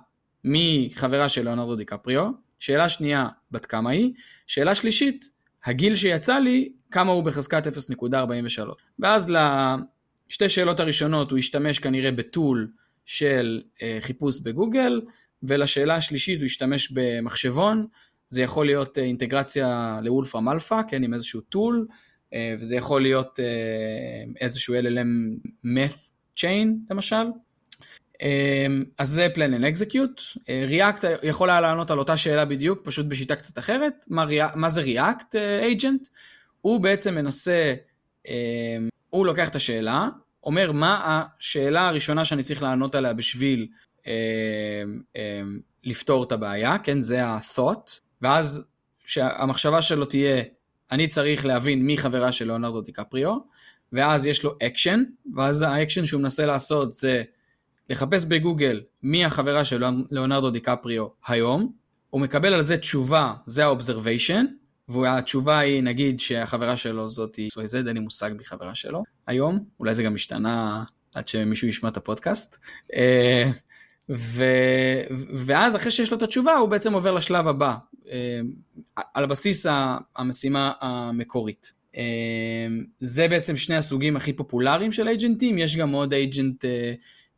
מי 0.44 0.92
חברה 0.96 1.30
של 1.30 1.44
ליאונרדו 1.44 1.76
דיקפריו, 1.76 2.30
שאלה 2.60 2.90
שנייה, 2.90 3.28
בת 3.52 3.66
כמה 3.66 3.90
היא, 3.92 4.14
שאלה 4.48 4.76
שלישית, 4.76 5.30
הגיל 5.66 5.96
שיצא 5.96 6.38
לי, 6.38 6.72
כמה 6.92 7.12
הוא 7.12 7.24
בחזקת 7.24 7.68
0.43. 7.68 8.12
ואז 9.00 9.32
לשתי 10.30 10.50
שאלות 10.50 10.80
הראשונות 10.80 11.32
הוא 11.32 11.40
ישתמש 11.40 11.80
כנראה 11.80 12.12
ב-tool 12.12 12.72
של 13.06 13.62
אה, 13.82 13.98
חיפוש 14.02 14.40
בגוגל, 14.40 15.02
ולשאלה 15.44 15.96
השלישית 15.96 16.40
הוא 16.40 16.46
ישתמש 16.46 16.92
במחשבון, 16.92 17.88
זה 18.30 18.42
יכול 18.42 18.66
להיות 18.66 18.98
אה, 18.98 19.04
אינטגרציה 19.04 20.00
לאולפרם 20.04 20.50
אלפא, 20.50 20.82
כן, 20.88 21.04
עם 21.04 21.14
איזשהו 21.14 21.42
tool, 21.42 21.88
אה, 22.34 22.56
וזה 22.60 22.76
יכול 22.76 23.02
להיות 23.02 23.40
אה, 23.40 24.24
איזשהו 24.42 24.76
LLM 24.76 25.48
math 25.66 26.10
chain 26.40 26.68
למשל, 26.90 27.26
אמ, 28.22 28.84
אז 28.98 29.10
זה 29.10 29.28
plan 29.36 29.60
and 29.60 29.78
execute. 29.78 30.40
אה, 30.50 30.66
ReAct 30.70 31.06
יכול 31.24 31.50
היה 31.50 31.62
לענות 31.62 31.92
על 31.92 32.00
אותה 32.00 32.18
שאלה 32.18 32.46
בדיוק, 32.46 32.80
פשוט 32.84 33.06
בשיטה 33.06 33.36
קצת 33.36 33.60
אחרת. 33.60 34.06
מה, 34.08 34.26
מה 34.56 34.70
זה 34.70 34.84
ReAct 34.84 35.36
אה, 35.36 35.72
agent? 35.72 36.08
הוא 36.62 36.82
בעצם 36.82 37.16
מנסה, 37.16 37.74
אמ, 38.28 38.34
הוא 39.10 39.26
לוקח 39.26 39.48
את 39.48 39.56
השאלה, 39.56 40.10
אומר 40.44 40.72
מה 40.72 41.24
השאלה 41.40 41.88
הראשונה 41.88 42.26
שאני 42.26 42.44
צריך 42.44 42.64
לענות 42.64 42.96
עליה 42.96 43.14
בשביל 43.14 43.68
אמ, 44.08 44.12
לפתור 45.84 46.24
את 46.24 46.32
הבעיה, 46.32 46.78
כן, 46.78 47.02
זה 47.02 47.26
ה-thought, 47.26 47.92
ואז 48.22 48.66
שהמחשבה 49.06 49.82
שלו 49.82 50.06
תהיה, 50.06 50.44
אני 50.92 51.08
צריך 51.08 51.46
להבין 51.46 51.86
מי 51.86 51.98
חברה 51.98 52.32
של 52.32 52.46
ליאונרדו 52.46 52.82
דיקפריו, 52.82 53.38
ואז 53.94 54.26
יש 54.26 54.44
לו 54.44 54.56
אקשן, 54.64 55.04
ואז 55.36 55.62
ה-action 55.62 56.06
שהוא 56.06 56.22
מנסה 56.22 56.46
לעשות 56.46 56.96
זה 56.96 57.24
לחפש 57.90 58.26
בגוגל 58.26 58.82
מי 59.04 59.26
החברה 59.26 59.66
של 59.66 59.84
ליאונרדו 60.12 60.50
דיקפריו 60.50 61.08
היום, 61.28 61.72
הוא 62.10 62.22
מקבל 62.22 62.54
על 62.54 62.64
זה 62.64 62.78
תשובה, 62.78 63.34
זה 63.46 63.66
ה-observation, 63.66 64.46
והתשובה 64.90 65.60
היא 65.60 65.84
נגיד 65.84 66.20
שהחברה 66.20 66.78
שלו 66.78 67.10
זאת 67.10 67.36
היא 67.36 67.50
XYZ, 67.54 67.76
אין 67.76 67.88
לי 67.88 68.00
מושג 68.00 68.32
מי 68.38 68.46
חברה 68.46 68.76
שלו 68.76 69.04
היום, 69.28 69.60
אולי 69.80 69.96
זה 69.96 70.04
גם 70.04 70.16
השתנה 70.16 70.84
עד 71.14 71.28
שמישהו 71.28 71.68
ישמע 71.68 71.90
את 71.90 71.98
הפודקאסט. 71.98 72.58
אה, 72.96 73.52
ו... 74.10 74.44
ואז 75.36 75.76
אחרי 75.76 75.92
שיש 75.92 76.12
לו 76.12 76.18
את 76.18 76.24
התשובה 76.24 76.56
הוא 76.56 76.70
בעצם 76.70 76.94
עובר 76.94 77.12
לשלב 77.12 77.48
הבא, 77.48 77.76
על 79.14 79.26
בסיס 79.26 79.66
המשימה 80.16 80.72
המקורית. 80.82 81.74
זה 83.00 83.28
בעצם 83.28 83.58
שני 83.58 83.76
הסוגים 83.76 84.16
הכי 84.16 84.34
פופולריים 84.34 84.92
של 84.92 85.08
אייג'נטים, 85.08 85.58
יש 85.58 85.78
גם 85.78 85.92
עוד 85.92 86.14
אייג'נט 86.14 86.66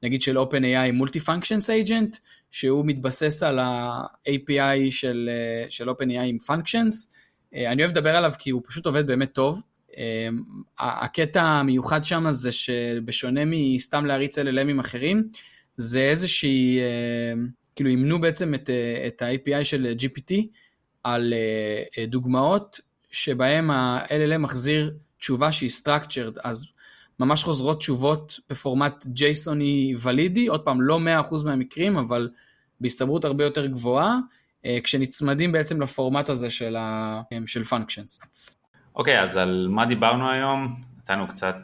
נגיד 0.04 0.22
של 0.22 0.38
OpenAI 0.38 0.92
מולטי 0.94 1.20
פונקשיינס 1.20 1.70
אייג'נט, 1.70 2.18
שהוא 2.52 2.86
מתבסס 2.86 3.44
על 3.44 3.60
ה-API 3.60 4.92
של, 4.92 5.30
של 5.70 5.90
OpenAI 5.90 6.26
עם 6.26 6.38
functions. 6.50 7.13
אני 7.54 7.82
אוהב 7.82 7.92
לדבר 7.92 8.16
עליו 8.16 8.32
כי 8.40 8.50
הוא 8.50 8.62
פשוט 8.66 8.86
עובד 8.86 9.08
באמת 9.08 9.34
טוב. 9.34 9.62
הקטע 10.80 11.44
המיוחד 11.44 12.06
שם 12.06 12.26
זה 12.32 12.52
שבשונה 12.52 13.42
מסתם 13.46 14.06
להריץ 14.06 14.40
LLMים 14.40 14.80
אחרים, 14.80 15.28
זה 15.78 16.00
איזושהי, 16.00 16.80
כאילו 17.76 17.90
אימנו 17.90 18.22
בעצם 18.22 18.54
את, 18.54 18.70
את 19.08 19.22
ה-API 19.22 19.64
של 19.64 19.94
GPT 20.00 20.34
על 21.04 21.34
דוגמאות 22.08 22.80
שבהם 23.12 23.72
ה-LLM 23.72 24.38
מחזיר 24.38 24.94
תשובה 25.18 25.52
שהיא 25.52 25.72
structured, 25.84 26.40
אז 26.44 26.68
ממש 27.20 27.44
חוזרות 27.44 27.78
תשובות 27.78 28.40
בפורמט 28.50 29.06
JSONי 29.06 29.98
ולידי, 30.02 30.48
עוד 30.48 30.62
פעם, 30.62 30.82
לא 30.82 31.00
100% 31.32 31.46
מהמקרים, 31.46 31.98
אבל 31.98 32.30
בהסתברות 32.82 33.26
הרבה 33.26 33.44
יותר 33.44 33.66
גבוהה, 33.66 34.08
אה, 34.08 34.20
כשנצמדים 34.84 35.52
בעצם 35.52 35.82
לפורמט 35.82 36.30
הזה 36.30 36.52
של, 36.52 36.76
ה, 36.76 37.22
אה, 37.34 37.38
של 37.46 37.62
functions. 37.62 38.26
אוקיי, 38.96 39.20
okay, 39.20 39.24
אז 39.24 39.38
על 39.38 39.68
מה 39.70 39.86
דיברנו 39.86 40.30
היום? 40.30 40.82
נתנו 40.98 41.28
קצת 41.28 41.56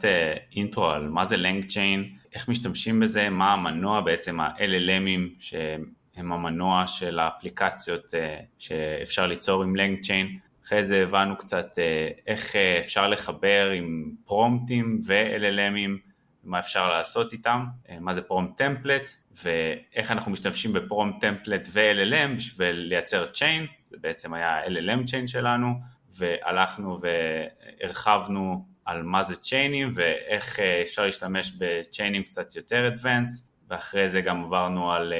אינטרו 0.56 0.90
uh, 0.90 0.94
על 0.94 1.08
מה 1.08 1.24
זה 1.24 1.36
LangChain, 1.36 2.24
איך 2.34 2.48
משתמשים 2.48 3.00
בזה, 3.00 3.30
מה 3.30 3.52
המנוע 3.52 4.00
בעצם 4.00 4.40
ה-LLMים 4.40 5.20
שהם 5.38 6.32
המנוע 6.32 6.86
של 6.86 7.18
האפליקציות 7.18 8.14
שאפשר 8.58 9.26
ליצור 9.26 9.62
עם 9.62 9.76
LangChain. 9.76 10.50
אחרי 10.70 10.84
זה 10.84 11.02
הבנו 11.02 11.36
קצת 11.38 11.78
אה, 11.78 12.08
איך 12.26 12.56
אה, 12.56 12.80
אפשר 12.80 13.08
לחבר 13.08 13.70
עם 13.70 14.12
פרומפטים 14.24 14.98
ו-LLMים, 15.06 16.10
מה 16.44 16.58
אפשר 16.58 16.88
לעשות 16.88 17.32
איתם, 17.32 17.64
אה, 17.88 18.00
מה 18.00 18.14
זה 18.14 18.22
prompt 18.22 18.58
template 18.58 19.10
ואיך 19.44 20.10
אנחנו 20.10 20.32
משתמשים 20.32 20.72
ב-prompt 20.72 21.20
template 21.20 21.68
ו-LLM 21.72 22.36
בשביל 22.36 22.76
לייצר 22.76 23.26
chain, 23.26 23.66
זה 23.86 23.96
בעצם 24.00 24.34
היה 24.34 24.48
ה-LLM 24.48 25.04
chain 25.06 25.26
שלנו 25.26 25.74
והלכנו 26.14 26.98
והרחבנו 27.00 28.64
על 28.84 29.02
מה 29.02 29.22
זה 29.22 29.36
צ'יינים 29.36 29.90
ואיך 29.94 30.60
אפשר 30.60 31.06
להשתמש 31.06 31.52
בצ'יינים 31.58 32.22
קצת 32.22 32.56
יותר 32.56 32.88
advanced 32.88 33.52
ואחרי 33.68 34.08
זה 34.08 34.20
גם 34.20 34.44
עברנו 34.44 34.92
על 34.92 35.12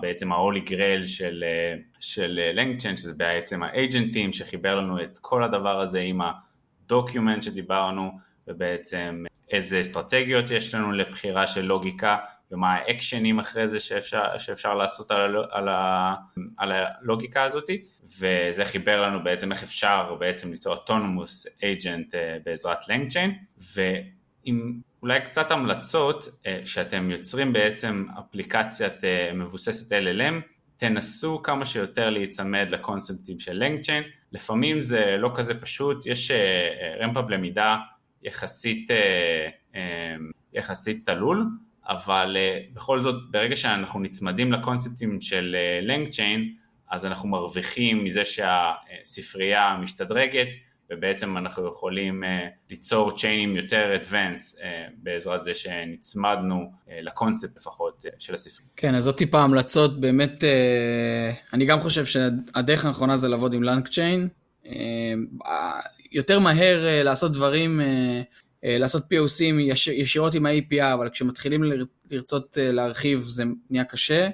בעצם 0.00 0.32
ה-Holy 0.32 0.68
Grail 0.68 1.06
של, 1.06 1.44
אה, 1.46 1.74
של 2.00 2.40
LangChain, 2.56 2.96
שזה 2.96 3.14
בעצם 3.14 3.62
האג'נטים 3.62 4.32
שחיבר 4.32 4.74
לנו 4.74 5.02
את 5.02 5.18
כל 5.18 5.42
הדבר 5.42 5.80
הזה 5.80 6.00
עם 6.00 6.20
ה-document 6.20 7.42
שדיברנו, 7.42 8.10
ובעצם 8.48 9.24
איזה 9.50 9.80
אסטרטגיות 9.80 10.50
יש 10.50 10.74
לנו 10.74 10.92
לבחירה 10.92 11.46
של 11.46 11.64
לוגיקה, 11.64 12.16
ומה 12.52 12.74
האקשנים 12.74 13.38
אחרי 13.38 13.68
זה 13.68 13.80
שאפשר, 13.80 14.38
שאפשר 14.38 14.74
לעשות 14.74 15.10
על, 15.10 15.36
ה, 15.36 15.44
על, 15.50 15.68
ה, 15.68 16.14
על 16.56 16.72
הלוגיקה 16.72 17.44
הזאת, 17.44 17.70
וזה 18.18 18.64
חיבר 18.64 19.02
לנו 19.02 19.24
בעצם 19.24 19.52
איך 19.52 19.62
אפשר 19.62 20.14
בעצם 20.18 20.50
ליצור 20.50 20.72
אוטונומוס 20.72 21.46
אג'נט 21.64 22.14
אה, 22.14 22.36
בעזרת 22.44 22.78
LangChain, 22.82 23.62
ועם 23.74 24.80
אולי 25.02 25.20
קצת 25.20 25.50
המלצות 25.50 26.28
אה, 26.46 26.60
שאתם 26.64 27.10
יוצרים 27.10 27.52
בעצם 27.52 28.06
אפליקציית 28.18 29.04
אה, 29.04 29.30
מבוססת 29.34 29.92
LLM, 29.92 30.34
תנסו 30.76 31.42
כמה 31.42 31.66
שיותר 31.66 32.10
להיצמד 32.10 32.66
לקונספטים 32.70 33.40
של 33.40 33.62
LangChain, 33.62 34.04
לפעמים 34.32 34.80
זה 34.80 35.16
לא 35.18 35.32
כזה 35.34 35.60
פשוט, 35.60 36.06
יש 36.06 36.30
רמפאפ 37.00 37.24
למידה 37.28 37.76
יחסית, 38.22 38.90
יחסית 40.52 41.06
תלול, 41.06 41.46
אבל 41.88 42.36
בכל 42.72 43.02
זאת 43.02 43.14
ברגע 43.30 43.56
שאנחנו 43.56 44.00
נצמדים 44.00 44.52
לקונספטים 44.52 45.20
של 45.20 45.56
LangChain 45.86 46.40
אז 46.90 47.06
אנחנו 47.06 47.28
מרוויחים 47.28 48.04
מזה 48.04 48.22
שהספרייה 48.24 49.76
משתדרגת 49.82 50.48
ובעצם 50.90 51.36
אנחנו 51.36 51.68
יכולים 51.68 52.24
uh, 52.24 52.26
ליצור 52.70 53.16
צ'יינים 53.16 53.56
יותר 53.56 53.98
advanced 54.02 54.56
uh, 54.56 54.62
בעזרת 54.96 55.44
זה 55.44 55.54
שנצמדנו 55.54 56.72
לקונספט 57.02 57.56
לפחות 57.56 58.04
של 58.18 58.34
הספר. 58.34 58.64
כן, 58.76 58.94
אז 58.94 59.06
עוד 59.06 59.16
טיפה 59.16 59.40
המלצות, 59.40 60.00
באמת, 60.00 60.44
אני 61.52 61.66
גם 61.66 61.80
חושב 61.80 62.04
שהדרך 62.04 62.84
הנכונה 62.84 63.16
זה 63.16 63.28
לעבוד 63.28 63.54
עם 63.54 63.62
לנק 63.62 63.88
צ'יין, 63.88 64.28
יותר 66.12 66.38
מהר 66.38 67.04
לעשות 67.04 67.32
דברים, 67.32 67.80
לעשות 68.62 69.02
POCים 69.02 69.60
יש, 69.60 69.88
ישירות 69.88 70.34
עם 70.34 70.46
ה-API, 70.46 70.94
אבל 70.94 71.08
כשמתחילים 71.08 71.62
לרצות 72.10 72.56
uh, 72.56 72.72
להרחיב 72.72 73.20
זה 73.20 73.44
נהיה 73.70 73.84
קשה. 73.84 74.28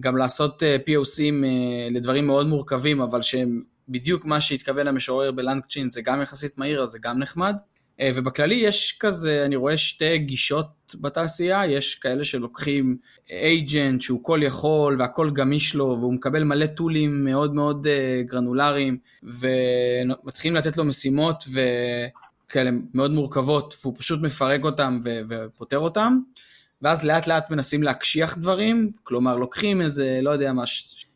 גם 0.00 0.16
לעשות 0.16 0.62
POCים 0.62 1.44
לדברים 1.90 2.26
מאוד 2.26 2.46
מורכבים, 2.46 3.00
אבל 3.00 3.22
שהם 3.22 3.62
בדיוק 3.88 4.24
מה 4.24 4.40
שהתכוון 4.40 4.86
המשורר 4.86 5.32
בלנגצ'ין 5.32 5.90
זה 5.90 6.02
גם 6.02 6.22
יחסית 6.22 6.58
מהיר, 6.58 6.82
אז 6.82 6.88
זה 6.90 6.98
גם 6.98 7.18
נחמד. 7.18 7.56
אה, 8.00 8.10
ובכללי 8.14 8.54
יש 8.54 8.96
כזה, 9.00 9.42
אני 9.44 9.56
רואה 9.56 9.76
שתי 9.76 10.18
גישות 10.18 10.66
בתעשייה, 10.94 11.66
יש 11.66 11.94
כאלה 11.94 12.24
שלוקחים 12.24 12.96
אייג'נט 13.30 14.00
שהוא 14.00 14.24
כל 14.24 14.40
יכול 14.42 14.96
והכל 14.98 15.30
גמיש 15.30 15.74
לו 15.74 15.96
והוא 16.00 16.14
מקבל 16.14 16.44
מלא 16.44 16.66
טולים 16.66 17.24
מאוד 17.24 17.54
מאוד 17.54 17.86
אה, 17.86 18.22
גרנולריים 18.26 18.98
ומתחילים 19.22 20.56
לתת 20.56 20.76
לו 20.76 20.84
משימות 20.84 21.44
וכאלה 22.50 22.70
מאוד 22.94 23.10
מורכבות 23.10 23.74
והוא 23.82 23.94
פשוט 23.98 24.20
מפרק 24.22 24.64
אותם 24.64 25.00
ופותר 25.28 25.78
אותם. 25.78 26.18
ואז 26.82 27.04
לאט 27.04 27.26
לאט 27.26 27.50
מנסים 27.50 27.82
להקשיח 27.82 28.38
דברים, 28.38 28.92
כלומר 29.02 29.36
לוקחים 29.36 29.82
איזה, 29.82 30.20
לא 30.22 30.30
יודע 30.30 30.52
מה, 30.52 30.62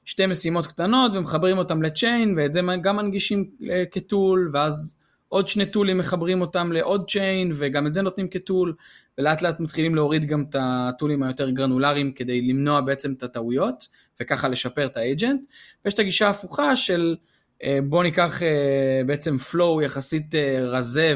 שתי 0.04 0.26
משימות 0.26 0.66
קטנות 0.66 1.12
ומחברים 1.14 1.58
אותם 1.58 1.82
לצ'יין 1.82 2.34
ואת 2.36 2.52
זה 2.52 2.60
גם 2.82 2.96
מנגישים 2.96 3.50
אה, 3.70 3.84
כטול 3.90 4.50
ואז 4.52 4.96
עוד 5.28 5.48
שני 5.48 5.66
טולים 5.66 5.98
מחברים 5.98 6.40
אותם 6.40 6.72
לעוד 6.72 7.10
צ'יין 7.10 7.52
וגם 7.54 7.86
את 7.86 7.94
זה 7.94 8.02
נותנים 8.02 8.28
כטול 8.28 8.74
ולאט 9.18 9.42
לאט 9.42 9.60
מתחילים 9.60 9.94
להוריד 9.94 10.26
גם 10.26 10.44
את 10.50 10.56
הטולים 10.58 11.22
היותר 11.22 11.50
גרנולריים 11.50 12.12
כדי 12.12 12.42
למנוע 12.42 12.80
בעצם 12.80 13.12
את 13.12 13.22
הטעויות 13.22 13.88
וככה 14.20 14.48
לשפר 14.48 14.86
את 14.86 14.96
האג'נט 14.96 15.46
ויש 15.84 15.94
את 15.94 15.98
הגישה 15.98 16.26
ההפוכה 16.26 16.76
של 16.76 17.16
אה, 17.62 17.78
בוא 17.84 18.02
ניקח 18.02 18.42
אה, 18.42 19.02
בעצם 19.06 19.36
flow 19.50 19.82
יחסית 19.82 20.34
רזה 20.62 21.14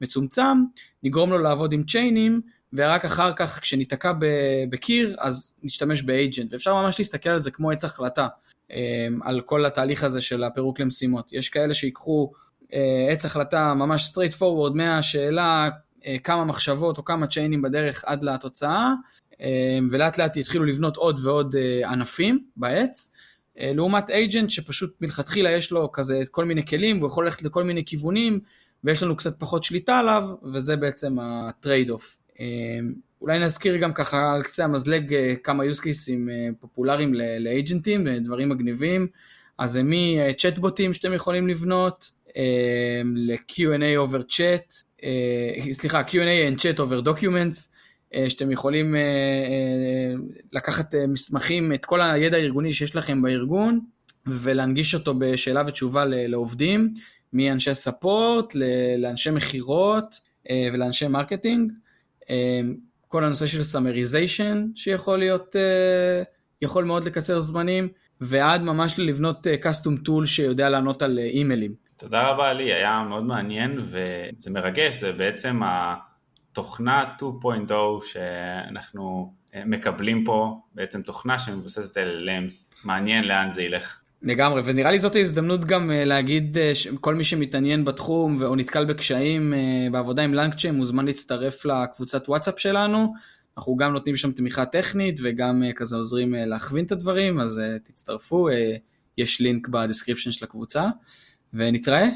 ומצומצם 0.00 0.62
נגרום 1.02 1.30
לו 1.30 1.38
לעבוד 1.38 1.72
עם 1.72 1.82
צ'יינים 1.84 2.40
ורק 2.72 3.04
אחר 3.04 3.32
כך 3.36 3.60
כשניתקע 3.60 4.12
בקיר 4.70 5.16
אז 5.18 5.54
נשתמש 5.62 6.02
באג'נט 6.02 6.52
ואפשר 6.52 6.74
ממש 6.74 6.98
להסתכל 6.98 7.30
על 7.30 7.40
זה 7.40 7.50
כמו 7.50 7.70
עץ 7.70 7.84
החלטה 7.84 8.28
על 9.22 9.40
כל 9.40 9.64
התהליך 9.64 10.04
הזה 10.04 10.20
של 10.20 10.44
הפירוק 10.44 10.80
למשימות. 10.80 11.32
יש 11.32 11.48
כאלה 11.48 11.74
שיקחו 11.74 12.32
אה, 12.74 13.08
עץ 13.12 13.24
החלטה 13.24 13.74
ממש 13.74 14.12
straight 14.12 14.36
forward 14.38 14.74
מהשאלה 14.74 15.68
אה, 16.06 16.16
כמה 16.24 16.44
מחשבות 16.44 16.98
או 16.98 17.04
כמה 17.04 17.26
צ'יינים 17.26 17.62
בדרך 17.62 18.04
עד 18.06 18.22
לתוצאה 18.22 18.92
ולאט 19.90 20.18
לאט 20.18 20.36
יתחילו 20.36 20.64
לבנות 20.64 20.96
עוד 20.96 21.20
ועוד 21.22 21.56
אה, 21.56 21.90
ענפים 21.90 22.44
בעץ 22.56 23.12
לעומת 23.60 24.10
agent 24.10 24.50
שפשוט 24.50 24.94
מלכתחילה 25.00 25.50
יש 25.50 25.70
לו 25.70 25.92
כזה 25.92 26.22
כל 26.30 26.44
מיני 26.44 26.66
כלים 26.66 26.98
והוא 26.98 27.08
יכול 27.08 27.24
ללכת 27.24 27.42
לכל 27.42 27.64
מיני 27.64 27.84
כיוונים 27.84 28.40
ויש 28.84 29.02
לנו 29.02 29.16
קצת 29.16 29.40
פחות 29.40 29.64
שליטה 29.64 29.98
עליו 29.98 30.28
וזה 30.52 30.76
בעצם 30.76 31.18
ה-trade-off 31.20 32.18
אמ, 32.40 32.92
אולי 33.22 33.38
נזכיר 33.38 33.76
גם 33.76 33.92
ככה 33.92 34.32
על 34.34 34.42
קצה 34.42 34.64
המזלג 34.64 35.14
אה, 35.14 35.34
כמה 35.44 35.64
use 35.64 35.78
cases 35.78 36.30
אה, 36.30 36.48
פופולריים 36.60 37.14
לאג'נטים, 37.14 38.06
לדברים 38.06 38.48
מגניבים. 38.48 39.06
אז 39.58 39.72
זה 39.72 39.82
מצ'טבוטים 39.84 40.92
שאתם 40.92 41.12
יכולים 41.12 41.48
לבנות, 41.48 42.10
ל-Q&A 43.14 44.08
over 44.08 44.22
chat, 44.28 44.84
אה, 45.04 45.72
סליחה, 45.72 46.02
Q&A 46.02 46.54
and 46.54 46.60
chat 46.60 46.78
over 46.78 47.06
documents, 47.06 47.72
שאתם 48.28 48.50
יכולים 48.50 48.94
לקחת 50.52 50.94
מסמכים, 51.08 51.72
את 51.72 51.84
כל 51.84 52.00
הידע 52.00 52.36
הארגוני 52.36 52.72
שיש 52.72 52.96
לכם 52.96 53.22
בארגון, 53.22 53.80
ולהנגיש 54.26 54.94
אותו 54.94 55.14
בשאלה 55.18 55.62
ותשובה 55.66 56.04
לעובדים, 56.06 56.94
מאנשי 57.32 57.74
support 57.74 58.54
לאנשי 58.98 59.30
מכירות 59.30 60.20
ולאנשי 60.72 61.08
marketing. 61.08 61.72
כל 63.10 63.24
הנושא 63.24 63.46
של 63.46 63.62
summarization 63.62 64.66
שיכול 64.74 65.18
להיות, 65.18 65.56
אה, 65.56 66.22
יכול 66.62 66.84
מאוד 66.84 67.04
לקצר 67.04 67.38
זמנים, 67.38 67.88
ועד 68.20 68.62
ממש 68.62 68.98
לבנות 68.98 69.46
אה, 69.46 69.54
טול 70.04 70.26
שיודע 70.26 70.68
לענות 70.68 71.02
על 71.02 71.18
אה, 71.18 71.24
אימיילים. 71.24 71.74
תודה 71.96 72.28
רבה 72.28 72.52
לי, 72.52 72.72
היה 72.74 73.04
מאוד 73.08 73.24
מעניין 73.24 73.80
וזה 73.80 74.50
מרגש, 74.50 74.94
זה 74.94 75.12
בעצם 75.12 75.60
התוכנה 76.60 77.04
2.0 77.18 77.72
שאנחנו 78.02 79.32
מקבלים 79.66 80.24
פה, 80.24 80.60
בעצם 80.74 81.02
תוכנה 81.02 81.38
שמבוססת 81.38 81.96
על 81.96 82.28
LLMs, 82.28 82.84
מעניין 82.84 83.24
לאן 83.24 83.52
זה 83.52 83.62
ילך. 83.62 83.98
לגמרי, 84.22 84.62
ונראה 84.64 84.90
לי 84.90 84.98
זאת 84.98 85.16
ההזדמנות 85.16 85.64
גם 85.64 85.90
להגיד, 85.94 86.58
כל 87.00 87.14
מי 87.14 87.24
שמתעניין 87.24 87.84
בתחום 87.84 88.42
או 88.42 88.56
נתקל 88.56 88.84
בקשיים 88.84 89.54
בעבודה 89.92 90.22
עם 90.22 90.34
לנגצ'יין 90.34 90.74
מוזמן 90.74 91.06
להצטרף 91.06 91.64
לקבוצת 91.64 92.28
וואטסאפ 92.28 92.58
שלנו. 92.58 93.14
אנחנו 93.58 93.76
גם 93.76 93.92
נותנים 93.92 94.16
שם 94.16 94.32
תמיכה 94.32 94.64
טכנית 94.64 95.20
וגם 95.22 95.62
כזה 95.76 95.96
עוזרים 95.96 96.34
להכווין 96.38 96.84
את 96.84 96.92
הדברים, 96.92 97.40
אז 97.40 97.60
תצטרפו, 97.84 98.48
יש 99.18 99.40
לינק 99.40 99.68
ב 99.68 99.73
description 99.73 100.32
של 100.32 100.44
הקבוצה, 100.44 100.88
ונתראה, 101.54 102.08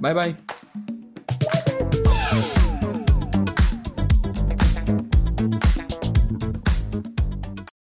ביי 0.00 0.14
ביי. 0.14 0.34